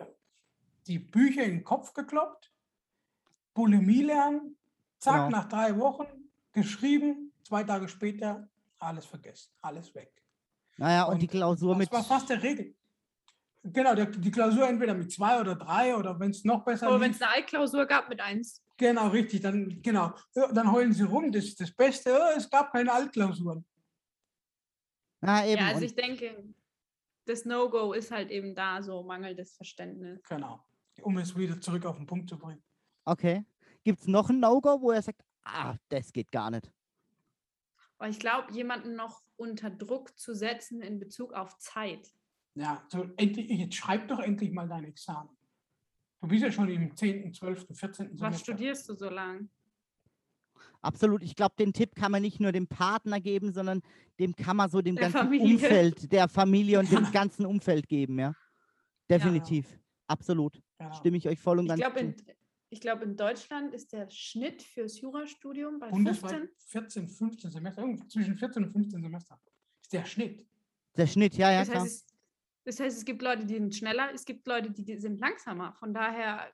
die 0.88 1.00
Bücher 1.00 1.44
in 1.44 1.58
den 1.58 1.64
Kopf 1.64 1.94
gekloppt, 1.94 2.54
Bulimie 3.54 4.04
lernen, 4.04 4.58
zack, 5.00 5.28
genau. 5.28 5.38
nach 5.38 5.48
drei 5.48 5.78
Wochen 5.78 6.21
geschrieben, 6.52 7.34
zwei 7.44 7.64
Tage 7.64 7.88
später 7.88 8.50
alles 8.80 9.06
vergessen, 9.06 9.52
alles 9.62 9.94
weg. 9.96 10.12
Naja, 10.78 11.04
und, 11.04 11.14
und 11.14 11.22
die 11.22 11.28
Klausur 11.28 11.70
das 11.74 11.78
mit. 11.80 11.94
Das 11.94 12.10
war 12.10 12.18
fast 12.18 12.30
der 12.30 12.42
Regel. 12.42 12.76
Genau, 13.64 13.94
der, 13.94 14.08
die 14.08 14.32
Klausur 14.32 14.68
entweder 14.68 14.96
mit 14.96 15.12
zwei 15.12 15.40
oder 15.40 15.56
drei 15.56 15.96
oder 15.96 16.20
wenn 16.20 16.32
es 16.32 16.44
noch 16.44 16.64
besser 16.66 16.90
Oder 16.90 17.00
wenn 17.00 17.12
es 17.12 17.22
eine 17.22 17.32
Altklausur 17.32 17.86
gab 17.86 18.10
mit 18.10 18.20
eins. 18.20 18.64
Genau, 18.76 19.10
richtig. 19.10 19.42
Dann, 19.42 19.82
genau, 19.84 20.14
dann 20.34 20.72
heulen 20.72 20.94
sie 20.94 21.04
rum. 21.04 21.32
Das 21.32 21.46
ist 21.46 21.62
das 21.62 21.72
Beste. 21.72 22.18
Es 22.36 22.50
gab 22.50 22.72
keine 22.72 22.92
Altklausuren. 22.92 23.64
Na, 25.20 25.46
eben. 25.46 25.62
Ja, 25.62 25.68
also 25.68 25.82
ich 25.86 25.94
denke, 25.94 26.44
das 27.26 27.46
No-Go 27.46 27.94
ist 27.94 28.10
halt 28.10 28.32
eben 28.32 28.56
da 28.56 28.82
so 28.82 29.04
mangelndes 29.04 29.56
Verständnis. 29.56 30.24
Genau. 30.28 30.66
Um 31.04 31.20
es 31.20 31.38
wieder 31.38 31.62
zurück 31.62 31.86
auf 31.86 31.98
den 31.98 32.08
Punkt 32.08 32.28
zu 32.28 32.40
bringen. 32.40 32.64
Okay. 33.06 33.46
Gibt 33.84 34.02
es 34.02 34.08
noch 34.08 34.30
ein 34.30 34.40
No-Go, 34.40 34.82
wo 34.82 34.92
er 34.92 35.04
sagt, 35.04 35.22
ah, 35.44 35.76
das 35.90 36.12
geht 36.12 36.32
gar 36.32 36.52
nicht. 36.52 36.72
Aber 37.98 38.10
ich 38.10 38.20
glaube, 38.20 38.52
jemanden 38.52 38.96
noch 38.96 39.22
unter 39.36 39.70
Druck 39.70 40.18
zu 40.18 40.34
setzen 40.34 40.82
in 40.82 41.00
Bezug 41.00 41.34
auf 41.34 41.58
Zeit. 41.60 42.12
Ja, 42.56 42.84
so 42.90 43.10
endlich, 43.18 43.50
jetzt 43.50 43.76
schreib 43.76 44.08
doch 44.08 44.20
endlich 44.20 44.52
mal 44.52 44.68
dein 44.68 44.86
Examen. 44.86 45.30
Du 46.22 46.28
bist 46.28 46.44
ja 46.44 46.52
schon 46.52 46.70
im 46.70 46.96
10., 46.96 47.34
12., 47.34 47.68
14. 47.74 48.10
Was 48.12 48.20
Semester. 48.20 48.38
studierst 48.38 48.90
du 48.90 48.96
so 48.96 49.10
lang? 49.10 49.50
Absolut. 50.82 51.24
Ich 51.24 51.36
glaube, 51.36 51.56
den 51.58 51.74
Tipp 51.74 51.96
kann 51.96 52.12
man 52.12 52.22
nicht 52.22 52.40
nur 52.40 52.52
dem 52.52 52.68
Partner 52.68 53.20
geben, 53.20 53.54
sondern 53.54 53.82
dem 54.20 54.36
kann 54.36 54.58
man 54.58 54.70
so 54.70 54.82
dem 54.82 54.96
der 54.96 55.10
ganzen 55.10 55.20
Familie. 55.20 55.54
Umfeld, 55.56 56.12
der 56.12 56.28
Familie 56.28 56.80
und 56.80 56.92
dem 56.92 57.04
ganzen 57.12 57.46
Umfeld 57.46 57.88
geben, 57.88 58.20
ja. 58.20 58.34
Definitiv. 59.10 59.70
Ja. 59.72 59.78
Absolut. 60.08 60.62
Genau. 60.78 60.94
Stimme 60.94 61.18
ich 61.18 61.28
euch 61.28 61.40
voll 61.40 61.60
und 61.60 61.66
Ich 61.66 61.70
ganz 61.70 61.82
glaube, 61.82 62.00
zu. 62.00 62.06
in, 62.06 62.36
ich 62.72 62.80
glaub, 62.80 63.02
in 63.02 63.18
Deutschland 63.18 63.74
ist 63.74 63.92
der 63.92 64.10
Schnitt 64.10 64.64
fürs 64.64 65.00
Jurastudium 65.02 65.78
bei 65.78 65.90
Bundesweit 65.90 66.32
15. 66.32 66.50
14, 66.68 67.08
15 67.10 67.52
Semester, 67.52 67.82
irgendwie 67.82 68.08
zwischen 68.08 68.38
14 68.38 68.64
und 68.64 68.72
15 68.72 69.02
Semester. 69.02 69.40
Ist 69.82 69.92
der 69.92 70.06
Schnitt. 70.06 70.48
Der 70.96 71.06
Schnitt, 71.06 71.36
ja, 71.36 71.52
ja, 71.52 71.60
Das 71.60 71.70
klar. 71.70 71.84
heißt, 71.84 71.94
es, 71.94 72.16
das 72.64 72.80
heißt, 72.80 72.98
es 72.98 73.04
gibt 73.04 73.22
Leute, 73.22 73.46
die 73.46 73.56
sind 73.56 73.76
schneller, 73.76 74.14
es 74.14 74.24
gibt 74.24 74.48
Leute, 74.48 74.72
die, 74.72 74.86
die 74.86 74.98
sind 74.98 75.20
langsamer. 75.20 75.74
Von 75.74 75.94
daher 75.94 76.50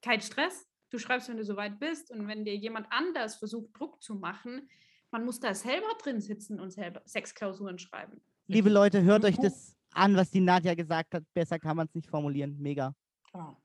kein 0.00 0.22
Stress. 0.22 0.66
Du 0.88 0.98
schreibst, 0.98 1.28
wenn 1.28 1.36
du 1.36 1.44
soweit 1.44 1.78
bist. 1.78 2.10
Und 2.10 2.26
wenn 2.26 2.46
dir 2.46 2.56
jemand 2.56 2.86
anders 2.90 3.36
versucht, 3.36 3.78
Druck 3.78 4.02
zu 4.02 4.14
machen, 4.14 4.70
man 5.10 5.26
muss 5.26 5.38
da 5.38 5.54
selber 5.54 5.94
drin 6.02 6.22
sitzen 6.22 6.60
und 6.60 6.70
selber 6.70 7.02
sechs 7.04 7.34
Klausuren 7.34 7.78
schreiben. 7.78 8.22
Liebe 8.46 8.70
Leute, 8.70 9.02
hört 9.02 9.26
euch 9.26 9.36
das 9.36 9.76
an, 9.92 10.16
was 10.16 10.30
die 10.30 10.40
Nadja 10.40 10.74
gesagt 10.74 11.12
hat. 11.12 11.24
Besser 11.34 11.58
kann 11.58 11.76
man 11.76 11.88
es 11.88 11.94
nicht 11.94 12.08
formulieren. 12.08 12.56
Mega. 12.58 12.94
Genau. 13.30 13.60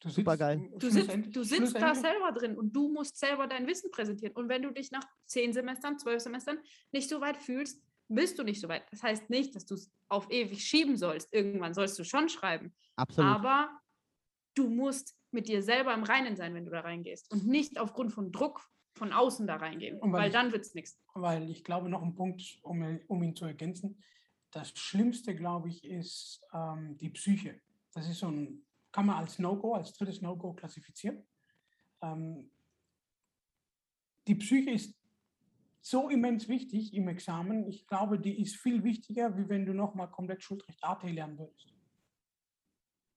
Du 0.00 0.10
Supergeil. 0.10 0.58
sitzt- 0.58 0.82
Du 0.82 0.90
sitzt, 0.90 1.36
du 1.36 1.42
sitzt 1.42 1.76
da 1.76 1.94
selber 1.94 2.30
drin 2.32 2.56
und 2.56 2.72
du 2.74 2.88
musst 2.92 3.18
selber 3.18 3.46
dein 3.46 3.66
Wissen 3.66 3.90
präsentieren. 3.90 4.34
Und 4.36 4.48
wenn 4.48 4.62
du 4.62 4.70
dich 4.70 4.90
nach 4.92 5.04
zehn 5.24 5.52
Semestern, 5.52 5.98
zwölf 5.98 6.20
Semestern 6.22 6.58
nicht 6.92 7.08
so 7.08 7.20
weit 7.20 7.38
fühlst, 7.38 7.82
bist 8.08 8.38
du 8.38 8.44
nicht 8.44 8.60
so 8.60 8.68
weit. 8.68 8.84
Das 8.90 9.02
heißt 9.02 9.30
nicht, 9.30 9.54
dass 9.56 9.64
du 9.66 9.74
es 9.74 9.90
auf 10.08 10.30
ewig 10.30 10.62
schieben 10.62 10.96
sollst. 10.96 11.32
Irgendwann 11.32 11.74
sollst 11.74 11.98
du 11.98 12.04
schon 12.04 12.28
schreiben. 12.28 12.74
Absolut. 12.96 13.30
Aber 13.30 13.80
du 14.54 14.68
musst 14.68 15.16
mit 15.32 15.48
dir 15.48 15.62
selber 15.62 15.92
im 15.94 16.04
Reinen 16.04 16.36
sein, 16.36 16.54
wenn 16.54 16.64
du 16.64 16.70
da 16.70 16.80
reingehst. 16.80 17.32
Und 17.32 17.46
nicht 17.46 17.78
aufgrund 17.78 18.12
von 18.12 18.30
Druck 18.32 18.68
von 18.94 19.12
außen 19.12 19.46
da 19.46 19.56
reingehen. 19.56 19.98
Und 19.98 20.12
weil 20.12 20.20
weil 20.20 20.26
ich- 20.28 20.32
dann 20.34 20.52
wird 20.52 20.64
es 20.64 20.74
nichts. 20.74 20.98
weil 21.14 21.50
ich 21.50 21.64
glaube, 21.64 21.88
noch 21.88 22.02
ein 22.02 22.14
Punkt, 22.14 22.58
um, 22.62 23.00
um 23.08 23.22
ihn 23.22 23.34
zu 23.34 23.44
ergänzen. 23.46 24.02
Das 24.52 24.70
Schlimmste, 24.70 25.34
glaube 25.34 25.68
ich, 25.68 25.84
ist 25.84 26.42
ähm, 26.54 26.96
die 26.98 27.10
Psyche. 27.10 27.60
Das 27.92 28.08
ist 28.08 28.18
so 28.20 28.28
ein, 28.28 28.64
kann 28.96 29.04
man 29.04 29.16
als 29.16 29.38
No-Go, 29.38 29.74
als 29.74 29.92
drittes 29.92 30.22
No-Go 30.22 30.54
klassifizieren. 30.54 31.22
Ähm, 32.00 32.50
die 34.26 34.36
Psyche 34.36 34.70
ist 34.70 34.96
so 35.82 36.08
immens 36.08 36.48
wichtig 36.48 36.94
im 36.94 37.06
Examen. 37.08 37.68
Ich 37.68 37.86
glaube, 37.86 38.18
die 38.18 38.40
ist 38.40 38.56
viel 38.56 38.82
wichtiger, 38.84 39.36
wie 39.36 39.50
wenn 39.50 39.66
du 39.66 39.74
nochmal 39.74 40.10
komplett 40.10 40.42
Schuldrecht 40.42 40.82
AT 40.82 41.02
lernen 41.02 41.38
würdest. 41.38 41.74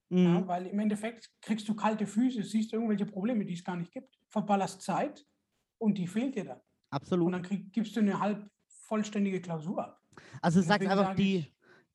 Mhm. 0.09 0.25
Ja, 0.25 0.47
weil 0.49 0.67
im 0.67 0.79
Endeffekt 0.79 1.31
kriegst 1.41 1.69
du 1.69 1.73
kalte 1.73 2.05
Füße, 2.05 2.43
siehst 2.43 2.73
irgendwelche 2.73 3.05
Probleme, 3.05 3.45
die 3.45 3.53
es 3.53 3.63
gar 3.63 3.77
nicht 3.77 3.93
gibt, 3.93 4.19
verballerst 4.27 4.81
Zeit 4.81 5.25
und 5.77 5.97
die 5.97 6.07
fehlt 6.07 6.35
dir 6.35 6.43
dann. 6.43 6.57
Und 6.57 6.65
Absolut. 6.89 7.33
dann 7.33 7.41
krieg, 7.41 7.71
gibst 7.71 7.95
du 7.95 8.01
eine 8.01 8.19
halb 8.19 8.51
vollständige 8.67 9.39
Klausur 9.39 9.81
ab. 9.81 10.03
Also 10.41 10.59
du 10.59 10.67
sagst 10.67 10.89
einfach, 10.89 11.15
die, 11.15 11.45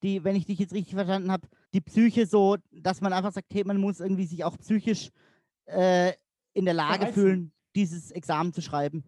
die, 0.02 0.24
wenn 0.24 0.36
ich 0.36 0.46
dich 0.46 0.58
jetzt 0.58 0.72
richtig 0.72 0.94
verstanden 0.94 1.30
habe, 1.30 1.46
die 1.74 1.80
Psyche 1.80 2.24
so, 2.24 2.56
dass 2.70 3.00
man 3.00 3.12
einfach 3.12 3.32
sagt, 3.32 3.52
hey, 3.52 3.64
man 3.64 3.78
muss 3.78 4.00
irgendwie 4.00 4.26
sich 4.26 4.44
auch 4.44 4.56
psychisch 4.58 5.10
äh, 5.66 6.12
in 6.54 6.64
der 6.64 6.74
Lage 6.74 7.00
Bereit 7.00 7.14
fühlen, 7.14 7.52
dieses 7.74 8.12
Examen 8.12 8.52
zu 8.52 8.62
schreiben. 8.62 9.04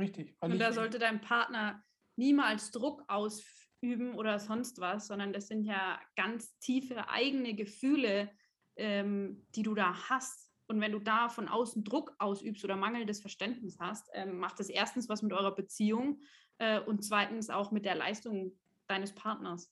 Richtig. 0.00 0.34
Und 0.40 0.58
da 0.58 0.72
sollte 0.72 0.98
dein 0.98 1.20
Partner 1.20 1.82
niemals 2.16 2.70
Druck 2.70 3.04
ausüben 3.08 4.14
oder 4.14 4.38
sonst 4.38 4.80
was, 4.80 5.08
sondern 5.08 5.32
das 5.32 5.48
sind 5.48 5.64
ja 5.64 6.00
ganz 6.16 6.56
tiefe 6.60 7.08
eigene 7.08 7.54
Gefühle, 7.54 8.30
ähm, 8.76 9.44
die 9.54 9.62
du 9.62 9.74
da 9.74 10.08
hast. 10.08 10.52
Und 10.68 10.80
wenn 10.80 10.92
du 10.92 11.00
da 11.00 11.28
von 11.28 11.48
außen 11.48 11.84
Druck 11.84 12.14
ausübst 12.18 12.64
oder 12.64 12.76
mangelndes 12.76 13.20
Verständnis 13.20 13.78
hast, 13.80 14.08
ähm, 14.14 14.38
macht 14.38 14.60
das 14.60 14.68
erstens 14.68 15.08
was 15.08 15.22
mit 15.22 15.32
eurer 15.32 15.54
Beziehung 15.54 16.20
äh, 16.58 16.80
und 16.80 17.04
zweitens 17.04 17.50
auch 17.50 17.72
mit 17.72 17.84
der 17.84 17.96
Leistung 17.96 18.52
deines 18.86 19.12
Partners. 19.12 19.70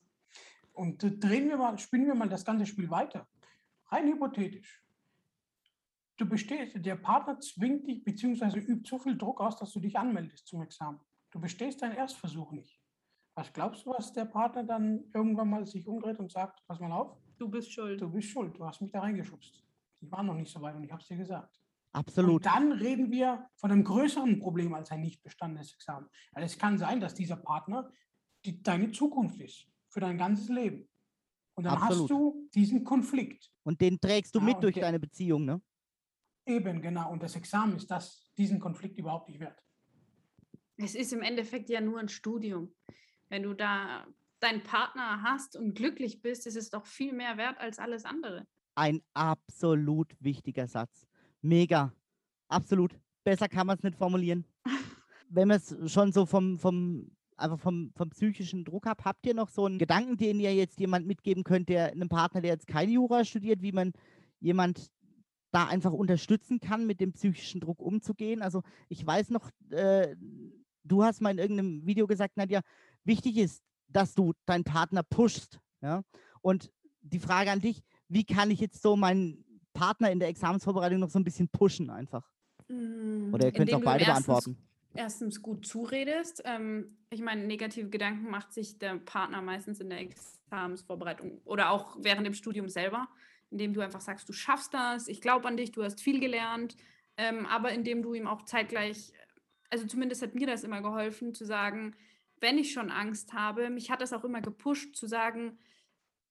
Und 0.73 1.01
drehen 1.01 1.49
wir 1.49 1.57
mal, 1.57 1.77
spielen 1.77 2.07
wir 2.07 2.15
mal 2.15 2.29
das 2.29 2.45
ganze 2.45 2.65
Spiel 2.65 2.89
weiter. 2.89 3.27
Rein 3.87 4.07
hypothetisch. 4.07 4.83
Du 6.17 6.27
bestehst, 6.27 6.75
der 6.85 6.95
Partner 6.95 7.39
zwingt 7.39 7.87
dich 7.87 8.03
bzw. 8.03 8.59
übt 8.59 8.87
so 8.87 8.99
viel 8.99 9.17
Druck 9.17 9.41
aus, 9.41 9.57
dass 9.57 9.71
du 9.71 9.79
dich 9.79 9.97
anmeldest 9.97 10.47
zum 10.47 10.61
Examen. 10.61 10.99
Du 11.31 11.39
bestehst 11.39 11.81
deinen 11.81 11.95
Erstversuch 11.95 12.51
nicht. 12.51 12.79
Was 13.33 13.51
glaubst 13.53 13.85
du, 13.85 13.91
was 13.91 14.13
der 14.13 14.25
Partner 14.25 14.63
dann 14.63 15.05
irgendwann 15.13 15.49
mal 15.49 15.65
sich 15.65 15.87
umdreht 15.87 16.19
und 16.19 16.31
sagt, 16.31 16.61
pass 16.67 16.79
mal 16.79 16.91
auf, 16.91 17.17
Du 17.39 17.49
bist 17.49 17.73
schuld. 17.73 17.99
du 17.99 18.07
bist 18.07 18.29
schuld, 18.29 18.55
du 18.55 18.65
hast 18.65 18.81
mich 18.81 18.91
da 18.91 18.99
reingeschubst. 18.99 19.63
Ich 19.99 20.11
war 20.11 20.21
noch 20.21 20.35
nicht 20.35 20.51
so 20.51 20.61
weit 20.61 20.75
und 20.75 20.83
ich 20.83 20.91
habe 20.91 21.01
es 21.01 21.07
dir 21.07 21.17
gesagt. 21.17 21.59
Absolut. 21.93 22.35
Und 22.35 22.45
dann 22.45 22.71
reden 22.71 23.09
wir 23.09 23.49
von 23.55 23.71
einem 23.71 23.83
größeren 23.83 24.39
Problem 24.39 24.73
als 24.75 24.91
ein 24.91 25.01
nicht 25.01 25.23
bestandenes 25.23 25.73
Examen. 25.73 26.07
Weil 26.33 26.43
es 26.43 26.57
kann 26.57 26.77
sein, 26.77 26.99
dass 26.99 27.15
dieser 27.15 27.37
Partner 27.37 27.91
die, 28.45 28.61
deine 28.61 28.91
Zukunft 28.91 29.39
ist, 29.41 29.70
für 29.91 29.99
dein 29.99 30.17
ganzes 30.17 30.49
Leben. 30.49 30.87
Und 31.53 31.65
dann 31.65 31.73
Absolut. 31.77 32.01
hast 32.03 32.09
du 32.09 32.49
diesen 32.55 32.83
Konflikt. 32.83 33.51
Und 33.63 33.79
den 33.81 33.99
trägst 33.99 34.33
du 34.33 34.39
Ja, 34.39 34.45
mit 34.45 34.63
durch 34.63 34.73
der- 34.75 34.83
deine 34.85 34.99
Beziehung, 34.99 35.45
ne? 35.45 35.61
Eben, 36.47 36.81
genau. 36.81 37.11
Und 37.11 37.21
das 37.21 37.35
Examen 37.35 37.75
ist 37.75 37.91
das, 37.91 38.31
diesen 38.37 38.59
Konflikt 38.59 38.97
überhaupt 38.97 39.29
nicht 39.29 39.39
wert. 39.39 39.61
Es 40.77 40.95
ist 40.95 41.13
im 41.13 41.21
Endeffekt 41.21 41.69
ja 41.69 41.81
nur 41.81 41.99
ein 41.99 42.09
Studium. 42.09 42.73
Wenn 43.29 43.43
du 43.43 43.53
da 43.53 44.07
deinen 44.39 44.63
Partner 44.63 45.21
hast 45.21 45.55
und 45.55 45.75
glücklich 45.75 46.21
bist, 46.21 46.47
ist 46.47 46.55
es 46.55 46.71
doch 46.71 46.87
viel 46.87 47.13
mehr 47.13 47.37
wert 47.37 47.59
als 47.59 47.77
alles 47.77 48.05
andere. 48.05 48.47
Ein 48.73 49.01
absolut 49.13 50.15
wichtiger 50.19 50.67
Satz. 50.67 51.05
Mega. 51.41 51.93
Absolut. 52.47 52.97
Besser 53.23 53.47
kann 53.47 53.67
man 53.67 53.77
es 53.77 53.83
nicht 53.83 53.97
formulieren. 53.97 54.45
Wenn 55.29 55.47
man 55.49 55.57
es 55.57 55.75
schon 55.91 56.11
so 56.11 56.25
vom, 56.25 56.57
vom, 56.57 57.11
einfach 57.41 57.59
vom, 57.59 57.91
vom 57.95 58.09
psychischen 58.09 58.63
Druck 58.63 58.85
habt, 58.85 59.05
habt 59.05 59.25
ihr 59.25 59.33
noch 59.33 59.49
so 59.49 59.65
einen 59.65 59.79
Gedanken, 59.79 60.17
den 60.17 60.39
ihr 60.39 60.53
jetzt 60.53 60.79
jemand 60.79 61.07
mitgeben 61.07 61.43
könnt, 61.43 61.69
der 61.69 61.91
einem 61.91 62.09
Partner, 62.09 62.41
der 62.41 62.51
jetzt 62.51 62.67
kein 62.67 62.89
Jura 62.89 63.25
studiert, 63.25 63.61
wie 63.61 63.71
man 63.71 63.93
jemand 64.39 64.89
da 65.51 65.65
einfach 65.67 65.91
unterstützen 65.91 66.59
kann, 66.59 66.87
mit 66.87 67.01
dem 67.01 67.13
psychischen 67.13 67.61
Druck 67.61 67.81
umzugehen? 67.81 68.41
Also 68.41 68.63
ich 68.89 69.05
weiß 69.05 69.29
noch, 69.29 69.49
äh, 69.69 70.15
du 70.83 71.03
hast 71.03 71.21
mal 71.21 71.31
in 71.31 71.39
irgendeinem 71.39 71.85
Video 71.85 72.07
gesagt, 72.07 72.37
Nadja, 72.37 72.61
wichtig 73.03 73.37
ist, 73.37 73.63
dass 73.87 74.13
du 74.13 74.33
deinen 74.45 74.63
Partner 74.63 75.03
pushst. 75.03 75.59
Ja? 75.81 76.03
Und 76.41 76.71
die 77.01 77.19
Frage 77.19 77.51
an 77.51 77.59
dich, 77.59 77.81
wie 78.07 78.23
kann 78.23 78.51
ich 78.51 78.59
jetzt 78.59 78.81
so 78.81 78.95
meinen 78.95 79.43
Partner 79.73 80.11
in 80.11 80.19
der 80.19 80.29
Examensvorbereitung 80.29 80.99
noch 80.99 81.09
so 81.09 81.19
ein 81.19 81.23
bisschen 81.23 81.49
pushen 81.49 81.89
einfach? 81.89 82.29
Oder 83.33 83.47
ihr 83.47 83.51
könnt 83.51 83.69
es 83.69 83.75
auch 83.75 83.83
beide 83.83 84.05
beantworten. 84.05 84.57
Erstens 84.93 85.41
gut 85.41 85.65
zuredest. 85.65 86.41
Ähm, 86.45 86.97
ich 87.09 87.21
meine, 87.21 87.45
negative 87.45 87.89
Gedanken 87.89 88.29
macht 88.29 88.53
sich 88.53 88.77
der 88.79 88.97
Partner 88.97 89.41
meistens 89.41 89.79
in 89.79 89.89
der 89.89 89.99
Examensvorbereitung 89.99 91.41
oder 91.45 91.71
auch 91.71 91.97
während 91.99 92.25
dem 92.25 92.33
Studium 92.33 92.69
selber, 92.69 93.07
indem 93.49 93.73
du 93.73 93.81
einfach 93.81 94.01
sagst, 94.01 94.27
du 94.29 94.33
schaffst 94.33 94.73
das, 94.73 95.07
ich 95.07 95.21
glaube 95.21 95.47
an 95.47 95.57
dich, 95.57 95.71
du 95.71 95.83
hast 95.83 96.01
viel 96.01 96.19
gelernt, 96.19 96.75
ähm, 97.17 97.45
aber 97.45 97.71
indem 97.71 98.01
du 98.01 98.13
ihm 98.13 98.27
auch 98.27 98.43
zeitgleich, 98.43 99.13
also 99.69 99.85
zumindest 99.85 100.21
hat 100.21 100.35
mir 100.35 100.47
das 100.47 100.63
immer 100.63 100.81
geholfen, 100.81 101.33
zu 101.33 101.45
sagen, 101.45 101.95
wenn 102.39 102.57
ich 102.57 102.73
schon 102.73 102.89
Angst 102.89 103.33
habe, 103.33 103.69
mich 103.69 103.91
hat 103.91 104.01
das 104.01 104.13
auch 104.13 104.23
immer 104.23 104.41
gepusht, 104.41 104.95
zu 104.95 105.07
sagen, 105.07 105.59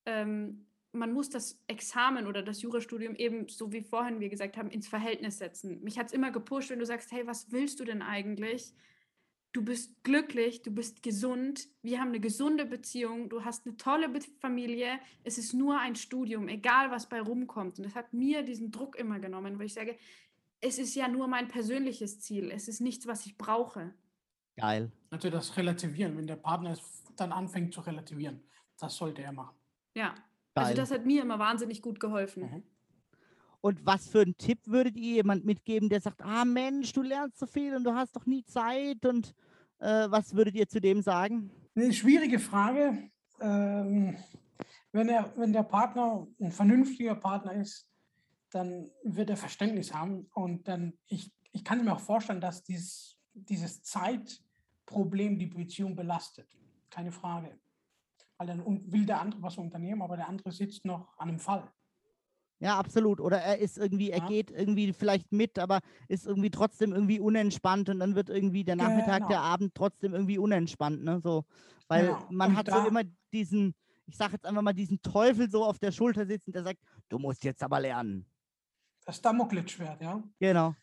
ähm, 0.06 0.66
man 0.92 1.12
muss 1.12 1.30
das 1.30 1.58
Examen 1.66 2.26
oder 2.26 2.42
das 2.42 2.62
Jurastudium 2.62 3.14
eben, 3.14 3.48
so 3.48 3.72
wie 3.72 3.82
vorhin 3.82 4.20
wir 4.20 4.28
gesagt 4.28 4.56
haben, 4.56 4.70
ins 4.70 4.88
Verhältnis 4.88 5.38
setzen. 5.38 5.82
Mich 5.82 5.98
hat 5.98 6.08
es 6.08 6.12
immer 6.12 6.30
gepusht, 6.30 6.70
wenn 6.70 6.78
du 6.78 6.86
sagst, 6.86 7.12
hey, 7.12 7.26
was 7.26 7.52
willst 7.52 7.80
du 7.80 7.84
denn 7.84 8.02
eigentlich? 8.02 8.74
Du 9.52 9.64
bist 9.64 10.02
glücklich, 10.04 10.62
du 10.62 10.70
bist 10.70 11.02
gesund, 11.02 11.68
wir 11.82 12.00
haben 12.00 12.08
eine 12.08 12.20
gesunde 12.20 12.64
Beziehung, 12.64 13.28
du 13.28 13.44
hast 13.44 13.66
eine 13.66 13.76
tolle 13.76 14.08
Familie, 14.40 15.00
es 15.24 15.38
ist 15.38 15.54
nur 15.54 15.78
ein 15.78 15.96
Studium, 15.96 16.48
egal 16.48 16.90
was 16.90 17.08
bei 17.08 17.20
rumkommt. 17.20 17.78
Und 17.78 17.84
das 17.84 17.94
hat 17.94 18.12
mir 18.12 18.42
diesen 18.42 18.70
Druck 18.70 18.96
immer 18.96 19.18
genommen, 19.18 19.58
weil 19.58 19.66
ich 19.66 19.74
sage, 19.74 19.96
es 20.60 20.78
ist 20.78 20.94
ja 20.94 21.08
nur 21.08 21.26
mein 21.26 21.48
persönliches 21.48 22.20
Ziel, 22.20 22.50
es 22.50 22.68
ist 22.68 22.80
nichts, 22.80 23.06
was 23.06 23.26
ich 23.26 23.36
brauche. 23.36 23.92
Geil. 24.56 24.92
Also 25.10 25.30
das 25.30 25.56
Relativieren, 25.56 26.16
wenn 26.16 26.26
der 26.26 26.36
Partner 26.36 26.72
es 26.72 27.04
dann 27.16 27.32
anfängt 27.32 27.74
zu 27.74 27.80
relativieren, 27.80 28.40
das 28.78 28.96
sollte 28.96 29.22
er 29.22 29.32
machen. 29.32 29.56
Ja, 29.94 30.14
Geil. 30.54 30.64
also 30.64 30.76
das 30.76 30.90
hat 30.90 31.06
mir 31.06 31.22
immer 31.22 31.38
wahnsinnig 31.38 31.82
gut 31.82 32.00
geholfen. 32.00 32.42
Mhm. 32.42 32.62
Und 33.60 33.84
was 33.84 34.08
für 34.08 34.22
einen 34.22 34.36
Tipp 34.38 34.58
würdet 34.66 34.96
ihr 34.96 35.16
jemand 35.16 35.44
mitgeben, 35.44 35.88
der 35.88 36.00
sagt, 36.00 36.22
ah 36.22 36.44
Mensch, 36.44 36.92
du 36.92 37.02
lernst 37.02 37.38
so 37.38 37.46
viel 37.46 37.76
und 37.76 37.84
du 37.84 37.94
hast 37.94 38.16
doch 38.16 38.26
nie 38.26 38.42
Zeit 38.44 39.04
und 39.04 39.34
äh, 39.80 40.10
was 40.10 40.34
würdet 40.34 40.54
ihr 40.54 40.66
zu 40.66 40.80
dem 40.80 41.02
sagen? 41.02 41.50
Eine 41.74 41.92
schwierige 41.92 42.38
Frage. 42.38 43.10
Ähm, 43.40 44.16
wenn, 44.92 45.08
er, 45.08 45.32
wenn 45.36 45.52
der 45.52 45.62
Partner 45.62 46.26
ein 46.40 46.52
vernünftiger 46.52 47.14
Partner 47.14 47.52
ist, 47.52 47.86
dann 48.50 48.90
wird 49.04 49.30
er 49.30 49.36
Verständnis 49.36 49.94
haben. 49.94 50.26
Und 50.34 50.66
dann, 50.66 50.94
ich, 51.06 51.30
ich 51.52 51.64
kann 51.64 51.84
mir 51.84 51.92
auch 51.92 52.00
vorstellen, 52.00 52.40
dass 52.40 52.62
dieses, 52.62 53.16
dieses 53.34 53.82
Zeitproblem 53.82 55.38
die 55.38 55.46
Beziehung 55.46 55.94
belastet. 55.94 56.48
Keine 56.90 57.12
Frage. 57.12 57.58
Weil 58.40 58.46
dann 58.46 58.64
will 58.90 59.04
der 59.04 59.20
andere 59.20 59.42
was 59.42 59.58
unternehmen, 59.58 60.00
aber 60.00 60.16
der 60.16 60.26
andere 60.26 60.50
sitzt 60.50 60.86
noch 60.86 61.12
an 61.18 61.28
einem 61.28 61.38
Fall. 61.38 61.70
Ja, 62.58 62.78
absolut. 62.78 63.20
Oder 63.20 63.36
er 63.38 63.58
ist 63.58 63.76
irgendwie, 63.76 64.10
er 64.10 64.20
Ja. 64.20 64.28
geht 64.28 64.50
irgendwie 64.50 64.94
vielleicht 64.94 65.30
mit, 65.30 65.58
aber 65.58 65.80
ist 66.08 66.26
irgendwie 66.26 66.50
trotzdem 66.50 66.94
irgendwie 66.94 67.20
unentspannt 67.20 67.90
und 67.90 68.00
dann 68.00 68.14
wird 68.14 68.30
irgendwie 68.30 68.64
der 68.64 68.76
Nachmittag, 68.76 69.18
der 69.28 69.36
Genau. 69.36 69.42
Abend 69.42 69.74
trotzdem 69.74 70.14
irgendwie 70.14 70.38
unentspannt, 70.38 71.04
ne? 71.04 71.20
So, 71.22 71.44
weil 71.88 72.06
Genau. 72.06 72.24
man 72.30 72.48
Und 72.52 72.56
hat 72.56 72.70
so 72.70 72.78
immer 72.88 73.02
diesen, 73.30 73.74
ich 74.06 74.16
sage 74.16 74.32
jetzt 74.32 74.46
einfach 74.46 74.62
mal, 74.62 74.72
diesen 74.72 75.02
Teufel 75.02 75.50
so 75.50 75.62
auf 75.62 75.78
der 75.78 75.92
Schulter 75.92 76.24
sitzen, 76.24 76.52
der 76.52 76.62
sagt, 76.64 76.80
du 77.10 77.18
musst 77.18 77.44
jetzt 77.44 77.62
aber 77.62 77.78
lernen. 77.78 78.24
Das 79.04 79.20
Damoklesschwert, 79.20 80.00
ja. 80.00 80.22
Genau. 80.38 80.74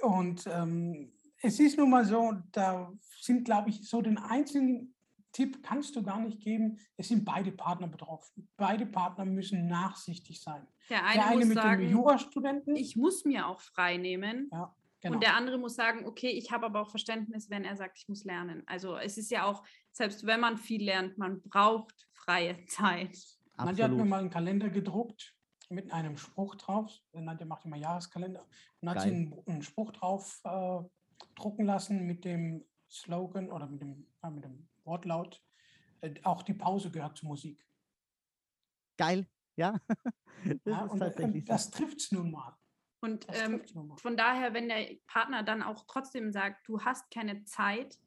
Und 0.00 0.46
ähm, 0.46 1.12
es 1.42 1.60
ist 1.60 1.76
nun 1.76 1.90
mal 1.90 2.06
so, 2.06 2.32
da 2.50 2.90
sind, 3.20 3.44
glaube 3.44 3.68
ich, 3.68 3.86
so 3.86 4.00
den 4.00 4.16
einzigen 4.16 4.94
Tipp 5.32 5.62
kannst 5.62 5.96
du 5.96 6.02
gar 6.02 6.20
nicht 6.20 6.40
geben. 6.40 6.78
Es 6.96 7.08
sind 7.08 7.24
beide 7.24 7.52
Partner 7.52 7.88
betroffen. 7.88 8.48
Beide 8.56 8.86
Partner 8.86 9.24
müssen 9.24 9.66
nachsichtig 9.66 10.40
sein. 10.42 10.66
Der 10.90 11.04
eine, 11.04 11.14
Der 11.14 11.26
eine 11.26 11.36
muss 11.38 11.46
mit 11.46 11.56
sagen, 11.56 11.80
dem 11.82 11.90
Jurastudenten. 11.90 12.76
ich 12.76 12.96
muss 12.96 13.24
mir 13.24 13.46
auch 13.46 13.60
frei 13.60 13.96
nehmen. 13.96 14.48
ja, 14.52 14.74
genau. 15.00 15.14
Und 15.14 15.22
der 15.22 15.34
andere 15.36 15.58
muss 15.58 15.74
sagen, 15.74 16.06
okay, 16.06 16.28
ich 16.30 16.52
habe 16.52 16.66
aber 16.66 16.82
auch 16.82 16.90
Verständnis, 16.90 17.48
wenn 17.50 17.64
er 17.64 17.76
sagt, 17.76 17.98
ich 17.98 18.08
muss 18.08 18.24
lernen. 18.24 18.62
Also 18.66 18.96
es 18.96 19.16
ist 19.16 19.30
ja 19.30 19.44
auch, 19.44 19.64
selbst 19.90 20.26
wenn 20.26 20.40
man 20.40 20.58
viel 20.58 20.84
lernt, 20.84 21.16
man 21.18 21.40
braucht 21.42 22.08
freie 22.12 22.64
Zeit. 22.66 23.18
Nadja 23.56 23.86
hat 23.86 23.92
mir 23.92 24.04
mal 24.04 24.20
einen 24.20 24.30
Kalender 24.30 24.68
gedruckt 24.68 25.34
mit 25.70 25.92
einem 25.92 26.16
Spruch 26.18 26.56
drauf. 26.56 26.92
Nadja 27.12 27.46
macht 27.46 27.64
immer 27.64 27.76
Jahreskalender. 27.76 28.46
Und 28.80 28.90
hat 28.90 29.00
sie 29.00 29.08
Geil. 29.10 29.16
einen, 29.18 29.42
einen 29.46 29.62
Spruch 29.62 29.92
drauf 29.92 30.40
äh, 30.44 30.80
drucken 31.36 31.64
lassen 31.64 32.06
mit 32.06 32.24
dem 32.24 32.64
Slogan 32.90 33.50
oder 33.50 33.66
mit 33.66 33.80
dem, 33.80 34.06
ja, 34.22 34.28
mit 34.30 34.44
dem 34.44 34.68
Wortlaut. 34.84 35.42
Äh, 36.00 36.14
auch 36.22 36.42
die 36.42 36.54
Pause 36.54 36.90
gehört 36.90 37.16
zur 37.16 37.28
Musik. 37.28 37.64
Geil, 38.98 39.26
ja. 39.56 39.80
das 40.44 40.58
Ja, 40.64 40.84
ist 40.84 40.92
und, 40.92 40.98
tatsächlich 40.98 41.42
und 41.42 41.48
das 41.48 41.70
trifft 41.70 41.98
es 41.98 42.12
nun 42.12 42.30
mal. 42.30 42.56
Und 43.00 43.26
ähm, 43.28 43.62
trifft's 43.64 44.00
von 44.00 44.16
daher, 44.16 44.54
wenn 44.54 44.68
der 44.68 44.96
Partner 45.06 45.42
dann 45.42 45.62
auch 45.62 45.84
trotzdem 45.86 46.30
sagt, 46.30 46.68
du 46.68 46.80
hast 46.80 47.10
keine 47.10 47.44
Zeit, 47.44 47.98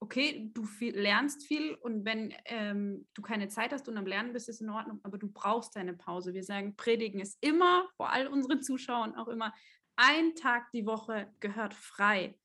okay, 0.00 0.50
du 0.52 0.64
viel, 0.64 0.96
lernst 0.96 1.44
viel 1.44 1.74
und 1.74 2.04
wenn 2.04 2.34
ähm, 2.44 3.06
du 3.14 3.22
keine 3.22 3.48
Zeit 3.48 3.72
hast 3.72 3.88
und 3.88 3.96
am 3.96 4.06
Lernen 4.06 4.32
bist, 4.32 4.48
ist 4.48 4.60
in 4.60 4.70
Ordnung, 4.70 5.00
aber 5.02 5.18
du 5.18 5.28
brauchst 5.28 5.74
deine 5.76 5.94
Pause. 5.94 6.34
Wir 6.34 6.44
sagen, 6.44 6.76
Predigen 6.76 7.20
ist 7.20 7.38
immer, 7.40 7.88
vor 7.96 8.10
all 8.10 8.26
unseren 8.26 8.62
Zuschauern 8.62 9.16
auch 9.16 9.28
immer, 9.28 9.52
ein 9.96 10.34
Tag 10.34 10.70
die 10.72 10.86
Woche 10.86 11.32
gehört 11.40 11.74
frei. 11.74 12.38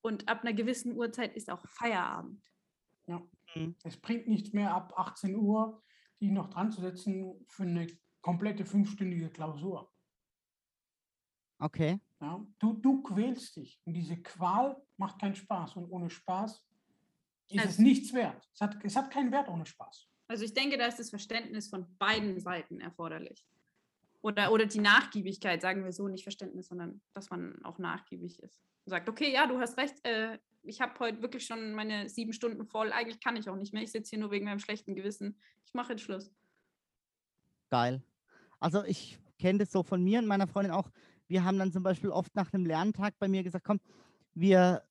Und 0.00 0.28
ab 0.28 0.42
einer 0.42 0.52
gewissen 0.52 0.96
Uhrzeit 0.96 1.36
ist 1.36 1.50
auch 1.50 1.64
Feierabend. 1.68 2.42
Es 3.84 3.96
bringt 3.96 4.28
nichts 4.28 4.52
mehr 4.52 4.74
ab 4.74 4.92
18 4.96 5.34
Uhr, 5.36 5.82
die 6.20 6.30
noch 6.30 6.48
dran 6.48 6.70
zu 6.70 6.80
setzen 6.80 7.44
für 7.48 7.64
eine 7.64 7.86
komplette 8.20 8.64
fünfstündige 8.64 9.30
Klausur. 9.30 9.92
Okay. 11.58 12.00
Ja? 12.20 12.44
Du, 12.58 12.72
du 12.74 13.02
quälst 13.02 13.56
dich 13.56 13.80
und 13.84 13.94
diese 13.94 14.16
Qual 14.22 14.80
macht 14.96 15.20
keinen 15.20 15.34
Spaß 15.34 15.76
und 15.76 15.86
ohne 15.90 16.10
Spaß 16.10 16.64
ist 17.48 17.60
es 17.60 17.66
Also- 17.66 17.82
nichts 17.82 18.12
wert. 18.12 18.48
Es 18.54 18.60
hat, 18.60 18.76
es 18.84 18.96
hat 18.96 19.10
keinen 19.10 19.30
Wert 19.32 19.48
ohne 19.48 19.66
Spaß. 19.66 20.08
Also 20.28 20.44
ich 20.44 20.54
denke, 20.54 20.78
da 20.78 20.86
ist 20.86 20.98
das 20.98 21.10
Verständnis 21.10 21.68
von 21.68 21.96
beiden 21.98 22.40
Seiten 22.40 22.80
erforderlich. 22.80 23.44
Oder, 24.22 24.52
oder 24.52 24.66
die 24.66 24.80
Nachgiebigkeit, 24.80 25.60
sagen 25.60 25.84
wir 25.84 25.92
so, 25.92 26.08
nicht 26.08 26.22
Verständnis, 26.22 26.68
sondern 26.68 27.02
dass 27.12 27.28
man 27.28 27.62
auch 27.64 27.78
nachgiebig 27.78 28.38
ist. 28.40 28.60
Und 28.84 28.90
sagt, 28.90 29.08
okay, 29.08 29.32
ja, 29.32 29.46
du 29.46 29.58
hast 29.58 29.76
recht, 29.76 29.96
äh, 30.04 30.38
ich 30.62 30.80
habe 30.80 30.98
heute 31.00 31.22
wirklich 31.22 31.44
schon 31.46 31.72
meine 31.74 32.08
sieben 32.08 32.32
Stunden 32.32 32.64
voll, 32.66 32.92
eigentlich 32.92 33.20
kann 33.20 33.36
ich 33.36 33.48
auch 33.48 33.56
nicht 33.56 33.72
mehr, 33.72 33.82
ich 33.82 33.92
sitze 33.92 34.10
hier 34.10 34.18
nur 34.20 34.30
wegen 34.30 34.44
meinem 34.44 34.58
schlechten 34.58 34.94
Gewissen. 34.94 35.38
Ich 35.66 35.74
mache 35.74 35.92
jetzt 35.92 36.02
Schluss. 36.02 36.32
Geil. 37.70 38.02
Also 38.60 38.84
ich 38.84 39.18
kenne 39.38 39.60
das 39.60 39.72
so 39.72 39.82
von 39.82 40.02
mir 40.02 40.18
und 40.18 40.26
meiner 40.26 40.46
Freundin 40.46 40.72
auch. 40.72 40.90
Wir 41.26 41.44
haben 41.44 41.58
dann 41.58 41.72
zum 41.72 41.82
Beispiel 41.82 42.10
oft 42.10 42.34
nach 42.34 42.52
einem 42.52 42.66
Lerntag 42.66 43.18
bei 43.18 43.28
mir 43.28 43.42
gesagt, 43.42 43.64
komm, 43.64 43.80
wir 44.34 44.82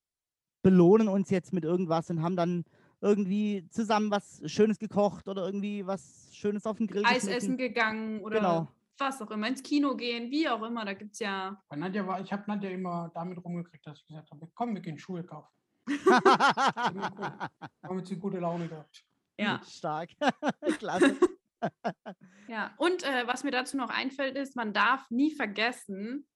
belohnen 0.64 1.08
uns 1.08 1.30
jetzt 1.30 1.54
mit 1.54 1.64
irgendwas 1.64 2.10
und 2.10 2.22
haben 2.22 2.36
dann 2.36 2.66
irgendwie 3.00 3.68
zusammen 3.70 4.12
was 4.12 4.42
Schönes 4.46 4.78
gekocht 4.78 5.28
oder 5.28 5.46
irgendwie 5.46 5.86
was 5.86 6.30
Schönes 6.34 6.66
auf 6.66 6.78
den 6.78 6.88
Grill 6.88 7.04
Eis 7.06 7.14
geschnitten. 7.26 7.38
essen 7.38 7.58
gegangen 7.58 8.20
oder 8.22 8.38
Genau. 8.38 8.68
was 9.00 9.22
auch 9.22 9.32
immer, 9.32 9.48
ins 9.48 9.64
Kino 9.64 9.96
gehen, 9.96 10.30
wie 10.30 10.48
auch 10.48 10.62
immer, 10.62 10.86
da 10.86 10.94
gibt 10.94 11.14
es 11.14 11.20
ja. 11.20 11.60
Bei 11.70 11.76
Nadja 11.76 12.06
war, 12.06 12.22
ich 12.22 12.32
habe 12.32 12.44
Nadja 12.46 12.70
immer 12.70 13.10
damit 13.16 13.44
rumgekriegt, 13.44 13.86
dass 13.88 14.00
ich 14.00 14.06
gesagt 14.08 14.30
habe, 14.30 14.48
komm, 14.54 14.76
wir 14.76 14.82
gehen 14.82 15.00
Schuhe 15.00 15.24
kaufen. 15.24 15.50
Damit 17.82 18.08
sie 18.08 18.16
gute 18.18 18.40
Laune 18.40 18.68
gehabt. 18.68 19.04
Ja. 19.38 19.62
Stark. 19.68 20.10
Klasse. 20.80 21.18
Ja, 22.48 22.74
und 22.78 23.04
äh, 23.04 23.28
was 23.28 23.44
mir 23.44 23.52
dazu 23.52 23.78
noch 23.78 23.90
einfällt, 23.90 24.36
ist, 24.38 24.56
man 24.56 24.74
darf 24.74 25.10
nie 25.10 25.32
vergessen, 25.32 26.28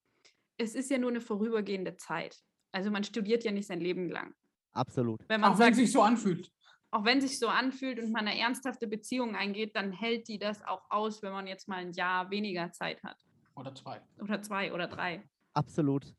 es 0.57 0.75
ist 0.75 0.89
ja 0.89 0.97
nur 0.97 1.09
eine 1.09 1.21
vorübergehende 1.21 1.97
Zeit. 1.97 2.37
Also 2.71 2.91
man 2.91 3.03
studiert 3.03 3.43
ja 3.43 3.51
nicht 3.51 3.67
sein 3.67 3.79
Leben 3.79 4.09
lang. 4.09 4.33
Absolut. 4.73 5.21
Wenn 5.27 5.41
man 5.41 5.51
Auch 5.53 5.59
wenn 5.59 5.65
sagt, 5.65 5.71
es 5.73 5.77
sich 5.77 5.91
so 5.91 6.01
anfühlt. 6.01 6.51
auch 6.91 7.05
wenn 7.05 7.21
sich 7.21 7.39
so 7.39 7.47
anfühlt 7.47 7.99
und 7.99 8.11
man 8.11 8.27
eine 8.27 8.39
ernsthafte 8.39 8.87
Beziehung 8.87 9.35
eingeht, 9.35 9.75
dann 9.75 9.91
hält 9.91 10.27
die 10.27 10.37
das 10.39 10.61
auch 10.63 10.89
aus, 10.89 11.21
wenn 11.23 11.31
man 11.31 11.47
jetzt 11.47 11.67
mal 11.67 11.77
ein 11.77 11.91
Jahr 11.93 12.29
weniger 12.29 12.71
Zeit 12.71 13.01
hat. 13.03 13.17
Oder 13.55 13.73
zwei. 13.73 14.01
Oder 14.19 14.41
zwei 14.41 14.73
oder 14.73 14.87
drei. 14.87 15.27
Absolut. 15.53 16.13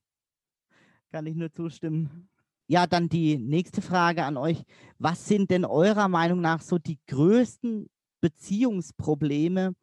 Kann 1.10 1.26
ich 1.26 1.36
nur 1.36 1.52
zustimmen. 1.52 2.28
Ja, 2.68 2.86
dann 2.86 3.08
die 3.08 3.38
nächste 3.38 3.80
Frage 3.80 4.24
an 4.24 4.36
euch. 4.36 4.64
Was 4.98 5.26
sind 5.26 5.50
denn 5.50 5.64
eurer 5.64 6.08
Meinung 6.08 6.40
nach 6.40 6.60
so 6.60 6.78
die 6.78 6.98
größten 7.06 7.88
Beziehungsprobleme 8.20 9.74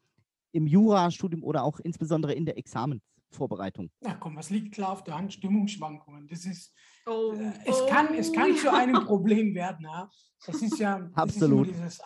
im 0.51 0.67
Jurastudium 0.67 1.43
oder 1.43 1.63
auch 1.63 1.79
insbesondere 1.79 2.33
in 2.33 2.45
der 2.45 2.57
Examensvorbereitung? 2.57 3.89
Na 4.01 4.15
komm, 4.15 4.35
was 4.35 4.49
liegt 4.49 4.73
klar 4.73 4.91
auf 4.91 5.03
der 5.03 5.15
Hand? 5.15 5.33
Stimmungsschwankungen. 5.33 6.27
Das 6.27 6.45
ist, 6.45 6.73
Oh, 7.05 7.33
äh, 7.33 7.51
es, 7.65 7.85
kann, 7.87 8.13
es 8.15 8.31
kann 8.31 8.55
zu 8.55 8.71
einem 8.73 9.03
Problem 9.05 9.53
werden. 9.55 9.85
Ja? 9.85 10.09
Es 10.45 10.61
ist 10.61 10.79
ja 10.79 11.09
Absolut. 11.13 11.67
Ist 11.67 11.75
dieses 11.77 12.01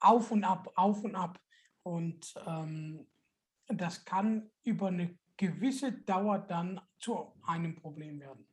Auf 0.00 0.30
und 0.30 0.44
Ab, 0.44 0.70
Auf 0.76 1.04
und 1.04 1.14
Ab. 1.14 1.40
Und 1.82 2.34
ähm, 2.46 3.06
das 3.68 4.04
kann 4.04 4.50
über 4.64 4.88
eine 4.88 5.18
gewisse 5.36 5.92
Dauer 5.92 6.38
dann 6.38 6.80
zu 6.98 7.34
einem 7.44 7.74
Problem 7.74 8.20
werden. 8.20 8.46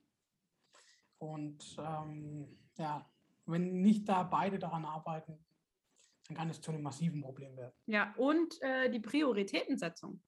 Und 1.20 1.78
ähm, 1.78 2.58
ja, 2.78 3.10
wenn 3.46 3.82
nicht 3.82 4.08
da 4.08 4.24
beide 4.24 4.58
daran 4.58 4.86
arbeiten, 4.86 5.38
dann 6.28 6.38
kann 6.38 6.50
es 6.50 6.62
zu 6.62 6.72
einem 6.72 6.84
massiven 6.84 7.22
Problem 7.22 7.56
werden. 7.58 7.74
Ja, 7.86 8.14
und 8.18 8.62
äh, 8.62 8.90
die 8.90 9.00
Prioritätensetzung. 9.00 10.22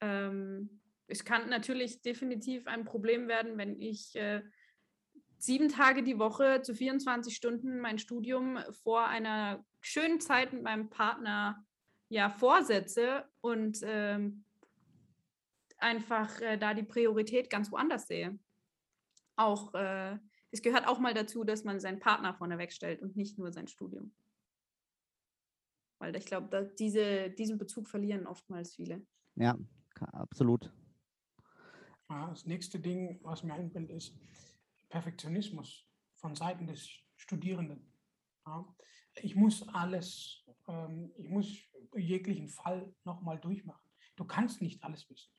Ähm, 0.00 0.80
es 1.06 1.24
kann 1.24 1.48
natürlich 1.48 2.02
definitiv 2.02 2.66
ein 2.66 2.84
Problem 2.84 3.28
werden, 3.28 3.56
wenn 3.58 3.80
ich 3.80 4.14
äh, 4.16 4.42
sieben 5.38 5.68
Tage 5.68 6.02
die 6.02 6.18
Woche 6.18 6.62
zu 6.62 6.74
24 6.74 7.34
Stunden 7.34 7.78
mein 7.78 7.98
Studium 7.98 8.58
vor 8.82 9.06
einer 9.06 9.64
schönen 9.80 10.20
Zeit 10.20 10.52
mit 10.52 10.62
meinem 10.62 10.90
Partner 10.90 11.64
ja 12.08 12.30
vorsetze 12.30 13.24
und 13.40 13.78
ähm, 13.82 14.44
einfach 15.78 16.40
äh, 16.40 16.56
da 16.56 16.74
die 16.74 16.82
Priorität 16.82 17.50
ganz 17.50 17.70
woanders 17.70 18.06
sehe. 18.06 18.38
Auch 19.36 19.74
äh, 19.74 20.18
es 20.50 20.62
gehört 20.62 20.88
auch 20.88 20.98
mal 20.98 21.14
dazu, 21.14 21.44
dass 21.44 21.64
man 21.64 21.80
seinen 21.80 22.00
Partner 22.00 22.34
vorne 22.34 22.58
wegstellt 22.58 23.02
und 23.02 23.16
nicht 23.16 23.38
nur 23.38 23.52
sein 23.52 23.68
Studium. 23.68 24.14
Weil 25.98 26.16
ich 26.16 26.26
glaube, 26.26 26.74
diese, 26.78 27.30
diesen 27.30 27.58
Bezug 27.58 27.88
verlieren 27.88 28.26
oftmals 28.26 28.74
viele. 28.74 29.06
Ja, 29.34 29.56
absolut. 30.12 30.72
Ja, 32.08 32.28
das 32.28 32.46
nächste 32.46 32.78
Ding, 32.78 33.18
was 33.22 33.42
mir 33.42 33.54
einfällt, 33.54 33.90
ist 33.90 34.14
Perfektionismus 34.88 35.86
von 36.14 36.34
Seiten 36.34 36.66
des 36.66 36.88
Studierenden. 37.16 37.92
Ja, 38.46 38.64
ich 39.16 39.34
muss 39.34 39.66
alles, 39.68 40.44
ähm, 40.68 41.12
ich 41.16 41.28
muss 41.28 41.58
jeglichen 41.94 42.48
Fall 42.48 42.94
nochmal 43.04 43.40
durchmachen. 43.40 43.84
Du 44.14 44.24
kannst 44.24 44.62
nicht 44.62 44.82
alles 44.84 45.08
wissen. 45.10 45.30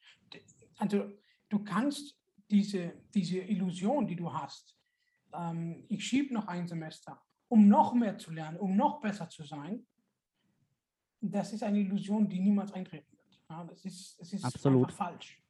Also 0.78 1.12
du 1.50 1.64
kannst 1.64 2.17
diese, 2.50 2.94
diese 3.14 3.40
Illusion, 3.40 4.08
die 4.08 4.16
du 4.16 4.32
hast, 4.32 4.78
ähm, 5.34 5.86
ich 5.90 6.06
schiebe 6.06 6.34
noch 6.34 6.48
ein 6.48 6.68
Semester, 6.68 7.22
um 7.48 7.68
noch 7.68 7.94
mehr 7.94 8.18
zu 8.18 8.32
lernen, 8.32 8.58
um 8.58 8.76
noch 8.76 9.00
besser 9.00 9.30
zu 9.30 9.44
sein, 9.44 9.86
das 11.22 11.54
ist 11.54 11.64
eine 11.64 11.80
Illusion, 11.80 12.28
die 12.28 12.40
niemals 12.40 12.72
eintreten 12.72 13.12
wird. 13.18 13.40
Ja, 13.50 13.64
das 13.64 13.84
ist, 13.86 14.20
das 14.20 14.34
ist 14.34 14.44
Absolut. 14.44 14.86
einfach 14.86 14.98
falsch. 14.98 15.42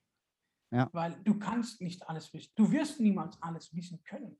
Ja. 0.71 0.89
Weil 0.91 1.19
du 1.23 1.37
kannst 1.37 1.81
nicht 1.81 2.07
alles 2.07 2.33
wissen. 2.33 2.51
Du 2.55 2.69
wirst 2.71 2.99
niemals 2.99 3.41
alles 3.41 3.73
wissen 3.73 4.03
können. 4.03 4.37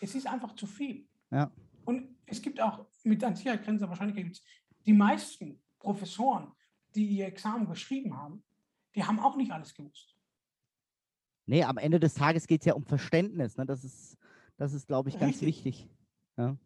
Es 0.00 0.14
ist 0.14 0.26
einfach 0.26 0.54
zu 0.54 0.66
viel. 0.66 1.08
Ja. 1.30 1.50
Und 1.84 2.16
es 2.26 2.40
gibt 2.40 2.60
auch 2.60 2.86
mit 3.02 3.22
an 3.24 3.36
Sicherheit 3.36 3.64
grenzender 3.64 3.88
Wahrscheinlichkeit 3.88 4.24
gibt's 4.24 4.42
die 4.86 4.92
meisten 4.92 5.62
Professoren, 5.78 6.52
die 6.94 7.06
ihr 7.06 7.26
Examen 7.26 7.66
geschrieben 7.66 8.16
haben, 8.16 8.44
die 8.94 9.04
haben 9.04 9.18
auch 9.18 9.36
nicht 9.36 9.50
alles 9.50 9.74
gewusst. 9.74 10.13
Nee, 11.46 11.64
am 11.64 11.78
Ende 11.78 12.00
des 12.00 12.14
Tages 12.14 12.46
geht 12.46 12.62
es 12.62 12.66
ja 12.66 12.74
um 12.74 12.84
Verständnis. 12.84 13.56
Ne? 13.56 13.66
Das 13.66 13.84
ist, 13.84 14.16
das 14.56 14.72
ist, 14.72 14.86
glaube 14.86 15.08
ich, 15.08 15.18
ganz 15.18 15.42
Richtig. 15.42 15.64
wichtig. 15.64 15.88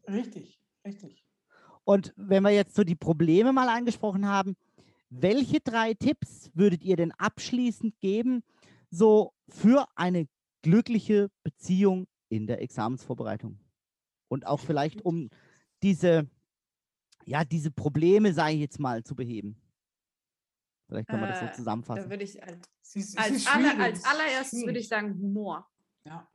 Richtig, 0.09 0.61
richtig. 0.87 1.25
Und 1.85 2.13
wenn 2.17 2.43
wir 2.43 2.51
jetzt 2.51 2.75
so 2.75 2.85
die 2.85 2.95
Probleme 2.95 3.53
mal 3.53 3.69
angesprochen 3.69 4.27
haben, 4.27 4.57
welche 5.11 5.61
drei 5.61 5.95
Tipps 5.95 6.51
würdet 6.55 6.83
ihr 6.83 6.97
denn 6.97 7.13
abschließend 7.13 7.99
geben, 8.01 8.43
so 8.91 9.33
für 9.49 9.87
eine 9.95 10.29
glückliche 10.63 11.31
Beziehung 11.43 12.07
in 12.29 12.47
der 12.47 12.63
Examensvorbereitung? 12.63 13.59
Und 14.29 14.47
auch 14.47 14.61
vielleicht 14.61 15.03
um 15.03 15.31
diese 15.83 16.29
ja, 17.29 17.45
diese 17.45 17.71
Probleme, 17.71 18.33
sage 18.33 18.55
ich 18.55 18.61
jetzt 18.61 18.81
mal, 18.81 19.05
zu 19.05 19.15
beheben. 19.15 19.61
Vielleicht 20.89 21.09
kann 21.09 21.21
man 21.21 21.29
das 21.29 21.39
so 21.41 21.45
Äh, 21.45 21.49
Da 21.49 21.55
zusammenfassen. 21.55 22.11
würde 22.11 22.25
ich 22.25 22.43
als, 22.43 22.69
ist, 22.95 23.19
als, 23.19 23.47
aller, 23.47 23.79
als 23.79 24.05
allererstes 24.05 24.65
würde 24.65 24.79
ich 24.79 24.89
sagen 24.89 25.15
Humor. 25.21 25.71
Ja, 26.05 26.29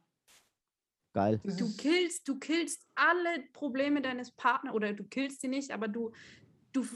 Geil. 1.13 1.39
Du 1.43 1.75
killst, 1.77 2.27
du 2.27 2.39
killst 2.39 2.87
alle 2.95 3.43
Probleme 3.53 4.01
deines 4.01 4.31
Partners 4.31 4.73
oder 4.73 4.93
du 4.93 5.03
killst 5.03 5.41
sie 5.41 5.47
nicht, 5.47 5.71
aber 5.71 5.87
du, 5.87 6.11
du 6.71 6.81
äh, 6.81 6.87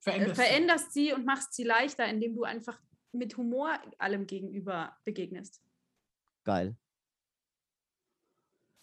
veränderst 0.00 0.40
veränderst 0.40 0.92
sie 0.92 1.12
und 1.12 1.24
machst 1.24 1.52
sie 1.54 1.64
leichter, 1.64 2.06
indem 2.06 2.36
du 2.36 2.44
einfach 2.44 2.80
mit 3.10 3.36
Humor 3.36 3.80
allem 3.98 4.26
gegenüber 4.28 4.96
begegnest. 5.04 5.60
Geil. 6.44 6.76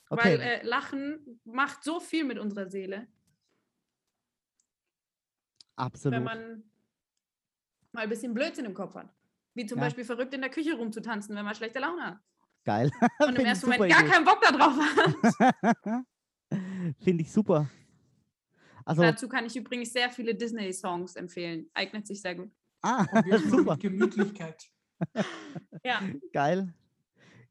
Okay. 0.09 0.23
Weil 0.23 0.41
äh, 0.41 0.63
Lachen 0.63 1.39
macht 1.45 1.83
so 1.83 1.99
viel 2.01 2.25
mit 2.25 2.37
unserer 2.37 2.69
Seele, 2.69 3.07
Absolut. 5.75 6.15
wenn 6.17 6.23
man 6.23 6.68
mal 7.91 8.01
ein 8.01 8.09
bisschen 8.09 8.33
Blödsinn 8.33 8.65
im 8.65 8.73
Kopf 8.73 8.95
hat. 8.95 9.09
Wie 9.53 9.65
zum 9.65 9.77
Ja. 9.79 9.85
Beispiel 9.85 10.05
verrückt 10.05 10.33
in 10.33 10.41
der 10.41 10.49
Küche 10.49 10.75
rumzutanzen, 10.75 11.35
wenn 11.35 11.45
man 11.45 11.55
schlechte 11.55 11.79
Laune 11.79 12.03
hat. 12.03 12.17
Geil. 12.65 12.91
Und 13.19 13.37
im 13.37 13.45
ersten 13.45 13.69
Moment 13.69 13.91
gar 13.91 14.01
Idee. 14.01 14.09
keinen 14.11 14.25
Bock 14.25 14.41
darauf 14.41 14.77
hat. 14.77 16.03
Finde 17.03 17.23
ich 17.23 17.31
super. 17.31 17.69
Also, 18.85 19.01
Dazu 19.03 19.27
kann 19.29 19.45
ich 19.45 19.55
übrigens 19.55 19.93
sehr 19.93 20.09
viele 20.09 20.33
Disney-Songs 20.33 21.15
empfehlen. 21.15 21.69
Eignet 21.73 22.07
sich 22.07 22.21
sehr 22.21 22.35
gut. 22.35 22.51
ah, 22.81 23.05
super, 23.49 23.77
Gemütlichkeit. 23.77 24.63
Ja, 25.83 26.01
geil. 26.33 26.73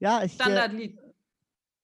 Ja, 0.00 0.22
ich, 0.24 0.32
äh, 0.32 0.34
Standardlied. 0.34 0.98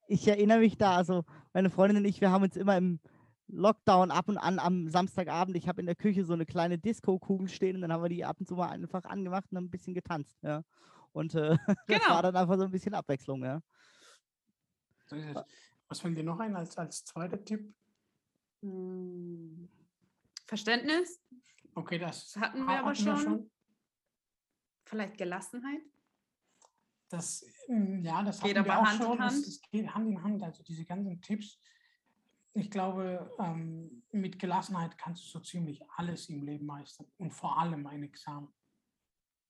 ich 0.09 0.27
erinnere 0.29 0.59
mich 0.59 0.77
da, 0.77 0.97
also 0.97 1.25
meine 1.53 1.71
Freundin 1.71 1.99
und 1.99 2.05
ich, 2.05 2.21
wir 2.21 2.31
haben 2.31 2.43
uns 2.45 2.57
immer 2.57 2.77
im 2.77 3.01
Lockdown 3.49 4.11
ab 4.11 4.29
und 4.29 4.39
an 4.39 4.59
am 4.59 4.89
Samstagabend, 4.89 5.57
ich 5.57 5.69
habe 5.69 5.81
in 5.81 5.87
der 5.87 5.95
Küche 5.97 6.25
so 6.25 6.33
eine 6.33 6.47
kleine 6.47 6.79
Disco-Kugel 6.79 7.49
stehen 7.49 7.77
und 7.77 7.83
dann 7.83 7.93
haben 7.93 8.03
wir 8.03 8.09
die 8.09 8.25
ab 8.25 8.37
und 8.41 8.47
zu 8.47 8.55
mal 8.57 8.69
einfach 8.71 9.05
angemacht 9.05 9.45
und 9.51 9.57
haben 9.59 9.65
ein 9.67 9.71
bisschen 9.71 9.95
getanzt, 9.95 10.37
ja. 10.43 10.63
Und 11.13 11.35
äh, 11.35 11.57
das 11.67 11.77
Genau. 11.87 12.09
war 12.09 12.23
dann 12.23 12.37
einfach 12.37 12.57
so 12.57 12.65
ein 12.65 12.71
bisschen 12.71 12.95
Abwechslung, 12.95 13.45
ja. 13.45 13.61
Was 15.89 16.01
fällt 16.01 16.17
dir 16.19 16.25
noch 16.25 16.41
ein 16.41 16.57
als, 16.57 16.77
als 16.79 17.05
zweiter 17.05 17.45
Tipp? 17.45 17.75
Hm. 18.63 19.69
Verständnis, 20.47 21.21
Okay, 21.75 21.99
das 21.99 22.33
das 22.33 22.43
hatten 22.43 22.65
wir 22.65 22.79
aber 22.79 22.91
hatten 22.91 23.05
wir 23.05 23.17
schon. 23.17 23.51
Vielleicht 24.85 25.19
Gelassenheit. 25.19 25.81
Das, 27.09 27.45
ähm, 27.69 28.03
ja, 28.05 28.23
das 28.23 28.41
Geht 28.41 28.57
hatten 28.57 28.67
wir 28.67 28.73
aber 28.73 28.83
auch 28.83 28.87
Hand 28.87 29.03
schon. 29.03 29.21
Es, 29.23 29.35
Hand. 29.35 29.47
es 29.47 29.61
geht 29.61 29.95
Hand 29.95 30.09
in 30.09 30.23
Hand. 30.23 30.43
Also 30.43 30.63
diese 30.63 30.85
ganzen 30.85 31.21
Tipps. 31.21 31.59
Ich 32.57 32.71
glaube, 32.71 33.35
ähm, 33.41 34.05
mit 34.13 34.39
Gelassenheit 34.39 34.97
kannst 34.97 35.25
du 35.25 35.29
so 35.29 35.41
ziemlich 35.41 35.83
alles 35.97 36.29
im 36.29 36.43
Leben 36.45 36.67
meistern 36.67 37.07
und 37.17 37.33
vor 37.33 37.59
allem 37.59 37.85
ein 37.89 38.05
Examen. 38.05 38.49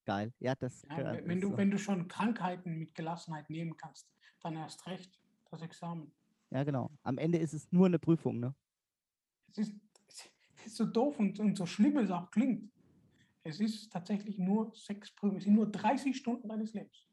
Geil. 0.06 0.32
Ja, 0.38 0.54
das, 0.54 0.82
Ja, 0.88 1.12
wenn, 1.26 1.40
du, 1.40 1.52
äh, 1.52 1.56
wenn 1.58 1.70
du 1.70 1.78
schon 1.78 2.08
Krankheiten 2.08 2.78
mit 2.78 2.94
Gelassenheit 2.94 3.50
nehmen 3.50 3.76
kannst, 3.76 4.10
dann 4.40 4.56
erst 4.56 4.86
recht 4.86 5.20
das 5.50 5.60
Examen. 5.60 6.12
ja, 6.50 6.64
genau. 6.64 6.90
Am 7.02 7.18
Ende 7.18 7.38
ist 7.38 7.52
es 7.52 7.70
nur 7.70 7.86
eine 7.86 7.98
Prüfung, 7.98 8.40
ne? 8.40 8.54
Es 9.50 9.58
ist, 9.58 9.74
es 10.08 10.66
ist 10.66 10.76
so 10.76 10.86
doof 10.86 11.18
und, 11.18 11.38
und 11.40 11.56
so 11.56 11.66
schlimm 11.66 11.98
es 11.98 12.10
auch 12.10 12.30
klingt. 12.30 12.72
Es 13.42 13.60
ist 13.60 13.92
tatsächlich 13.92 14.38
nur 14.38 14.74
sechs 14.74 15.14
Prüfungen, 15.14 15.38
es 15.38 15.44
sind 15.44 15.54
nur 15.54 15.70
30 15.70 16.16
Stunden 16.16 16.48
deines 16.48 16.72
Lebens. 16.72 17.06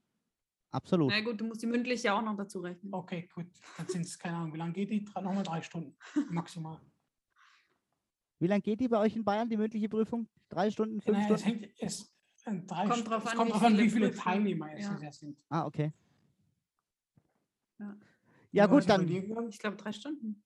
Absolut. 0.72 1.10
Na 1.10 1.20
gut, 1.22 1.40
du 1.40 1.46
musst 1.46 1.62
die 1.62 1.68
mündliche 1.68 2.14
auch 2.14 2.22
noch 2.22 2.36
dazu 2.38 2.62
rechnen. 2.62 2.94
Okay, 2.94 3.30
gut, 3.34 3.48
dann 3.78 3.88
sind 3.88 4.06
es, 4.06 4.18
keine 4.18 4.38
Ahnung, 4.38 4.54
wie 4.54 4.58
lange 4.58 4.72
geht 4.74 4.90
die? 4.90 5.04
Drei- 5.04 5.22
Nochmal 5.22 5.44
drei 5.44 5.62
Stunden 5.62 5.96
maximal. 6.30 6.80
Wie 8.40 8.48
lange 8.48 8.62
geht 8.62 8.80
die 8.80 8.88
bei 8.88 8.98
euch 9.00 9.16
in 9.16 9.24
Bayern, 9.24 9.50
die 9.50 9.58
mündliche 9.58 9.90
Prüfung? 9.90 10.28
Drei 10.50 10.72
Stunden, 10.72 11.02
fünf 11.02 11.18
Naja, 11.18 11.34
es 11.36 11.42
Stunden? 11.42 11.60
hängt, 11.62 11.74
es, 11.80 12.14
äh, 12.46 12.56
drei 12.66 12.88
Kommt 12.88 13.00
Stu- 13.02 13.10
drauf 13.10 13.26
es 13.26 13.32
an, 13.32 13.38
kommt 13.38 13.48
wie 13.50 13.52
drauf 13.54 13.64
an, 13.64 13.72
viele 13.74 13.84
wie 13.86 13.90
viele 13.90 14.08
Prüfungen, 14.08 14.24
Teilnehmer 14.24 14.74
es 14.74 14.82
ja. 14.86 15.00
ja. 15.00 15.12
sind. 15.12 15.46
Ah, 15.50 15.66
okay. 15.66 15.94
Ja. 17.80 17.98
Ja, 18.54 18.66
es 18.66 18.72
gut, 18.72 18.90
dann. 18.90 19.08
Ich 19.50 19.60
glaube, 19.60 19.78
drei 19.78 19.92
Stunden 19.92 20.44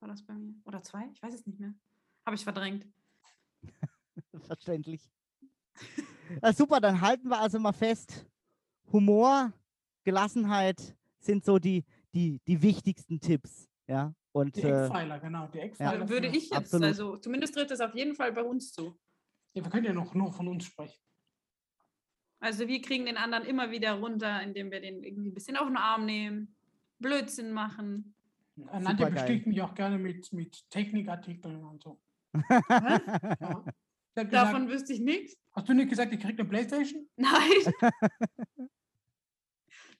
war 0.00 0.08
das 0.08 0.22
bei 0.22 0.34
mir. 0.34 0.54
Oder 0.64 0.82
zwei? 0.82 1.08
Ich 1.12 1.22
weiß 1.22 1.34
es 1.34 1.46
nicht 1.46 1.58
mehr. 1.58 1.74
Habe 2.24 2.36
ich 2.36 2.44
verdrängt. 2.44 2.86
Verständlich. 4.46 5.10
Ja, 6.42 6.52
super, 6.52 6.80
dann 6.80 7.00
halten 7.00 7.28
wir 7.28 7.38
also 7.40 7.58
mal 7.58 7.72
fest, 7.72 8.26
Humor, 8.92 9.52
Gelassenheit 10.04 10.96
sind 11.18 11.44
so 11.44 11.58
die, 11.58 11.84
die, 12.14 12.40
die 12.46 12.62
wichtigsten 12.62 13.20
Tipps. 13.20 13.68
Ja, 13.88 14.14
und 14.32 14.56
Die 14.56 14.62
äh, 14.62 14.84
Eckpfeiler, 14.84 15.18
genau, 15.20 15.46
die 15.48 15.60
Eckpfeiler. 15.60 16.04
Äh, 16.04 16.08
Würde 16.08 16.28
ich 16.28 16.50
jetzt, 16.50 16.52
absolut. 16.52 16.86
also 16.86 17.16
zumindest 17.16 17.54
tritt 17.54 17.70
es 17.70 17.80
auf 17.80 17.94
jeden 17.94 18.14
Fall 18.14 18.32
bei 18.32 18.42
uns 18.42 18.72
zu. 18.72 18.98
Ja, 19.54 19.64
wir 19.64 19.70
können 19.70 19.86
ja 19.86 19.92
noch 19.92 20.14
nur 20.14 20.32
von 20.32 20.48
uns 20.48 20.66
sprechen. 20.66 21.00
Also 22.40 22.68
wir 22.68 22.82
kriegen 22.82 23.06
den 23.06 23.16
anderen 23.16 23.44
immer 23.44 23.70
wieder 23.70 23.94
runter, 23.94 24.42
indem 24.42 24.70
wir 24.70 24.80
den 24.80 25.02
irgendwie 25.02 25.30
ein 25.30 25.34
bisschen 25.34 25.56
auf 25.56 25.66
den 25.66 25.78
Arm 25.78 26.04
nehmen, 26.04 26.54
Blödsinn 26.98 27.52
machen. 27.52 28.14
Äh, 28.70 28.80
Nadja 28.80 29.08
besticht 29.08 29.46
mich 29.46 29.62
auch 29.62 29.74
gerne 29.74 29.98
mit, 29.98 30.32
mit 30.32 30.68
Technikartikeln 30.70 31.64
und 31.64 31.82
so. 31.82 32.00
Was? 32.32 33.00
Ja. 34.18 34.24
Davon 34.24 34.66
gesagt, 34.66 34.68
wüsste 34.70 34.92
ich 34.94 35.00
nichts. 35.00 35.36
hast 35.52 35.68
du 35.68 35.74
nicht 35.74 35.90
gesagt, 35.90 36.10
ich 36.10 36.20
krieg 36.20 36.38
eine 36.38 36.48
Playstation? 36.48 37.06
Nein. 37.16 37.30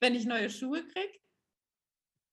Wenn 0.00 0.14
ich 0.14 0.26
neue 0.26 0.50
Schuhe 0.50 0.82
kriege, 0.86 1.18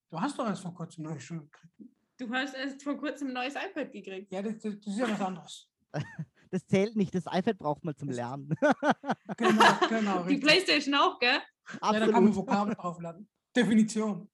Du 0.09 0.21
hast 0.21 0.37
doch 0.37 0.45
erst 0.45 0.61
vor 0.61 0.73
kurzem 0.75 1.05
neue 1.05 1.19
Schuhe 1.19 1.39
gekriegt. 1.41 1.91
du 2.17 2.29
hast 2.31 2.53
erst 2.53 2.83
vor 2.83 2.95
kurzem 2.97 3.29
ein 3.29 3.33
neues 3.33 3.55
iPad 3.55 3.91
gekriegt. 3.91 4.31
Ja, 4.31 4.43
das, 4.43 4.59
das, 4.59 4.79
das 4.79 4.93
ist 4.93 4.99
ja 4.99 5.09
was 5.09 5.21
anderes. 5.21 5.69
das 6.51 6.67
zählt 6.67 6.95
nicht, 6.95 7.15
das 7.15 7.25
iPad 7.25 7.57
braucht 7.57 7.83
man 7.83 7.95
zum 7.95 8.09
Lernen. 8.09 8.49
Genau, 9.37 9.63
genau. 9.89 10.23
Die 10.23 10.33
richtig. 10.35 10.41
Playstation 10.41 10.93
auch, 10.95 11.17
gell? 11.19 11.39
Ja, 11.39 11.39
da 11.81 11.91
kann 11.91 11.99
man 12.11 12.15
Absolut. 12.15 12.35
Vokabel 12.35 12.75
draufladen. 12.75 13.27
Definition. 13.55 14.29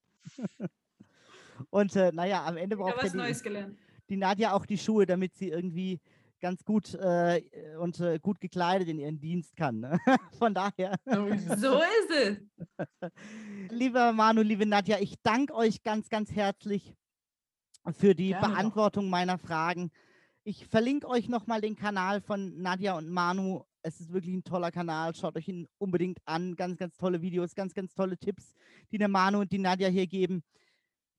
Und 1.70 1.96
äh, 1.96 2.12
naja, 2.12 2.44
am 2.44 2.56
Ende 2.58 2.76
braucht 2.76 2.96
ja 2.98 3.02
was 3.04 3.12
die, 3.12 3.16
Neues 3.16 3.42
gelernt. 3.42 3.78
die 4.10 4.16
Nadja 4.16 4.52
auch 4.52 4.66
die 4.66 4.76
Schuhe, 4.78 5.06
damit 5.06 5.34
sie 5.36 5.48
irgendwie 5.48 6.00
ganz 6.40 6.64
gut 6.64 6.94
äh, 6.94 7.42
und 7.80 8.00
äh, 8.00 8.18
gut 8.18 8.40
gekleidet 8.40 8.88
in 8.88 8.98
ihren 8.98 9.20
Dienst 9.20 9.56
kann. 9.56 9.80
Ne? 9.80 9.98
Von 10.38 10.54
daher, 10.54 10.96
So 11.04 11.26
ist 11.26 11.50
es. 11.50 11.60
So 11.60 11.80
ist 11.80 12.10
es. 12.10 13.10
lieber 13.70 14.12
Manu, 14.12 14.42
liebe 14.42 14.66
Nadja, 14.66 14.98
ich 15.00 15.14
danke 15.22 15.54
euch 15.54 15.82
ganz, 15.82 16.08
ganz 16.08 16.32
herzlich 16.32 16.94
für 17.92 18.14
die 18.14 18.28
Gerne 18.28 18.42
doch. 18.42 18.52
Beantwortung 18.52 19.08
meiner 19.10 19.38
Fragen. 19.38 19.90
Ich 20.42 20.66
verlinke 20.66 21.06
euch 21.08 21.28
nochmal 21.28 21.60
den 21.60 21.76
Kanal 21.76 22.20
von 22.20 22.60
Nadja 22.60 22.96
und 22.96 23.10
Manu. 23.10 23.64
Es 23.82 24.00
ist 24.00 24.12
wirklich 24.12 24.34
ein 24.34 24.44
toller 24.44 24.70
Kanal. 24.70 25.14
Schaut 25.14 25.36
euch 25.36 25.48
ihn 25.48 25.66
unbedingt 25.78 26.18
an. 26.24 26.56
Ganz, 26.56 26.78
ganz 26.78 26.96
tolle 26.96 27.22
Videos, 27.22 27.54
ganz, 27.54 27.74
ganz 27.74 27.94
tolle 27.94 28.18
Tipps, 28.18 28.54
die 28.90 28.98
der 28.98 29.08
Manu 29.08 29.40
und 29.40 29.52
die 29.52 29.58
Nadja 29.58 29.88
hier 29.88 30.06
geben. 30.06 30.42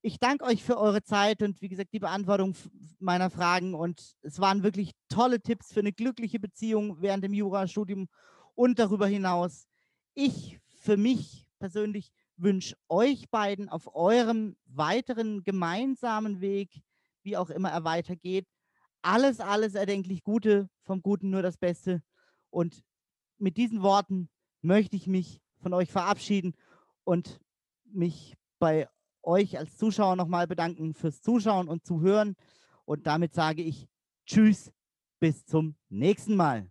Ich 0.04 0.18
danke 0.18 0.46
euch 0.46 0.64
für 0.64 0.80
eure 0.80 1.04
Zeit 1.04 1.44
und 1.44 1.62
wie 1.62 1.70
gesagt 1.70 1.94
die 1.94 2.00
Beantwortung 2.00 2.56
meiner 2.98 3.30
Fragen. 3.30 3.76
Und 3.76 4.16
es 4.24 4.40
waren 4.40 4.64
wirklich 4.64 4.94
tolle 5.10 5.40
Tipps 5.40 5.72
für 5.72 5.82
eine 5.82 5.94
glückliche 5.94 6.40
Beziehung 6.40 7.00
während 7.02 7.24
dem 7.24 7.34
Jurastudium 7.34 8.08
und 8.56 8.80
darüber 8.80 9.06
hinaus. 9.06 9.68
Ich 10.16 10.60
für 10.80 10.98
mich 10.98 11.46
persönlich 11.60 12.12
wünsche 12.36 12.76
euch 12.90 13.30
beiden 13.30 13.70
auf 13.70 13.96
eurem 13.96 14.56
weiteren 14.66 15.44
gemeinsamen 15.44 16.42
Weg, 16.42 16.82
wie 17.22 17.38
auch 17.38 17.52
immer 17.52 17.70
er 17.70 17.84
weitergeht, 17.84 18.48
alles, 19.04 19.40
alles 19.40 19.76
erdenklich 19.76 20.24
Gute, 20.24 20.68
vom 20.82 21.04
Guten 21.04 21.30
nur 21.30 21.44
das 21.44 21.58
Beste. 21.58 22.02
Und 22.50 22.82
mit 23.38 23.56
diesen 23.56 23.84
Worten 23.84 24.30
möchte 24.62 24.96
ich 24.96 25.06
mich 25.06 25.42
von 25.60 25.76
euch 25.76 25.92
verabschieden 25.92 26.56
und 27.04 27.40
mich 27.84 28.36
bei 28.58 28.88
euch 29.24 29.58
als 29.58 29.78
Zuschauer 29.78 30.16
nochmal 30.16 30.48
bedanken 30.48 30.94
fürs 30.94 31.22
Zuschauen 31.22 31.68
und 31.68 31.86
Zuhören. 31.86 32.36
Und 32.86 33.08
damit 33.08 33.34
sage 33.34 33.62
ich 33.62 33.88
Tschüss, 34.26 34.72
bis 35.20 35.46
zum 35.46 35.76
nächsten 35.90 36.36
Mal. 36.36 36.68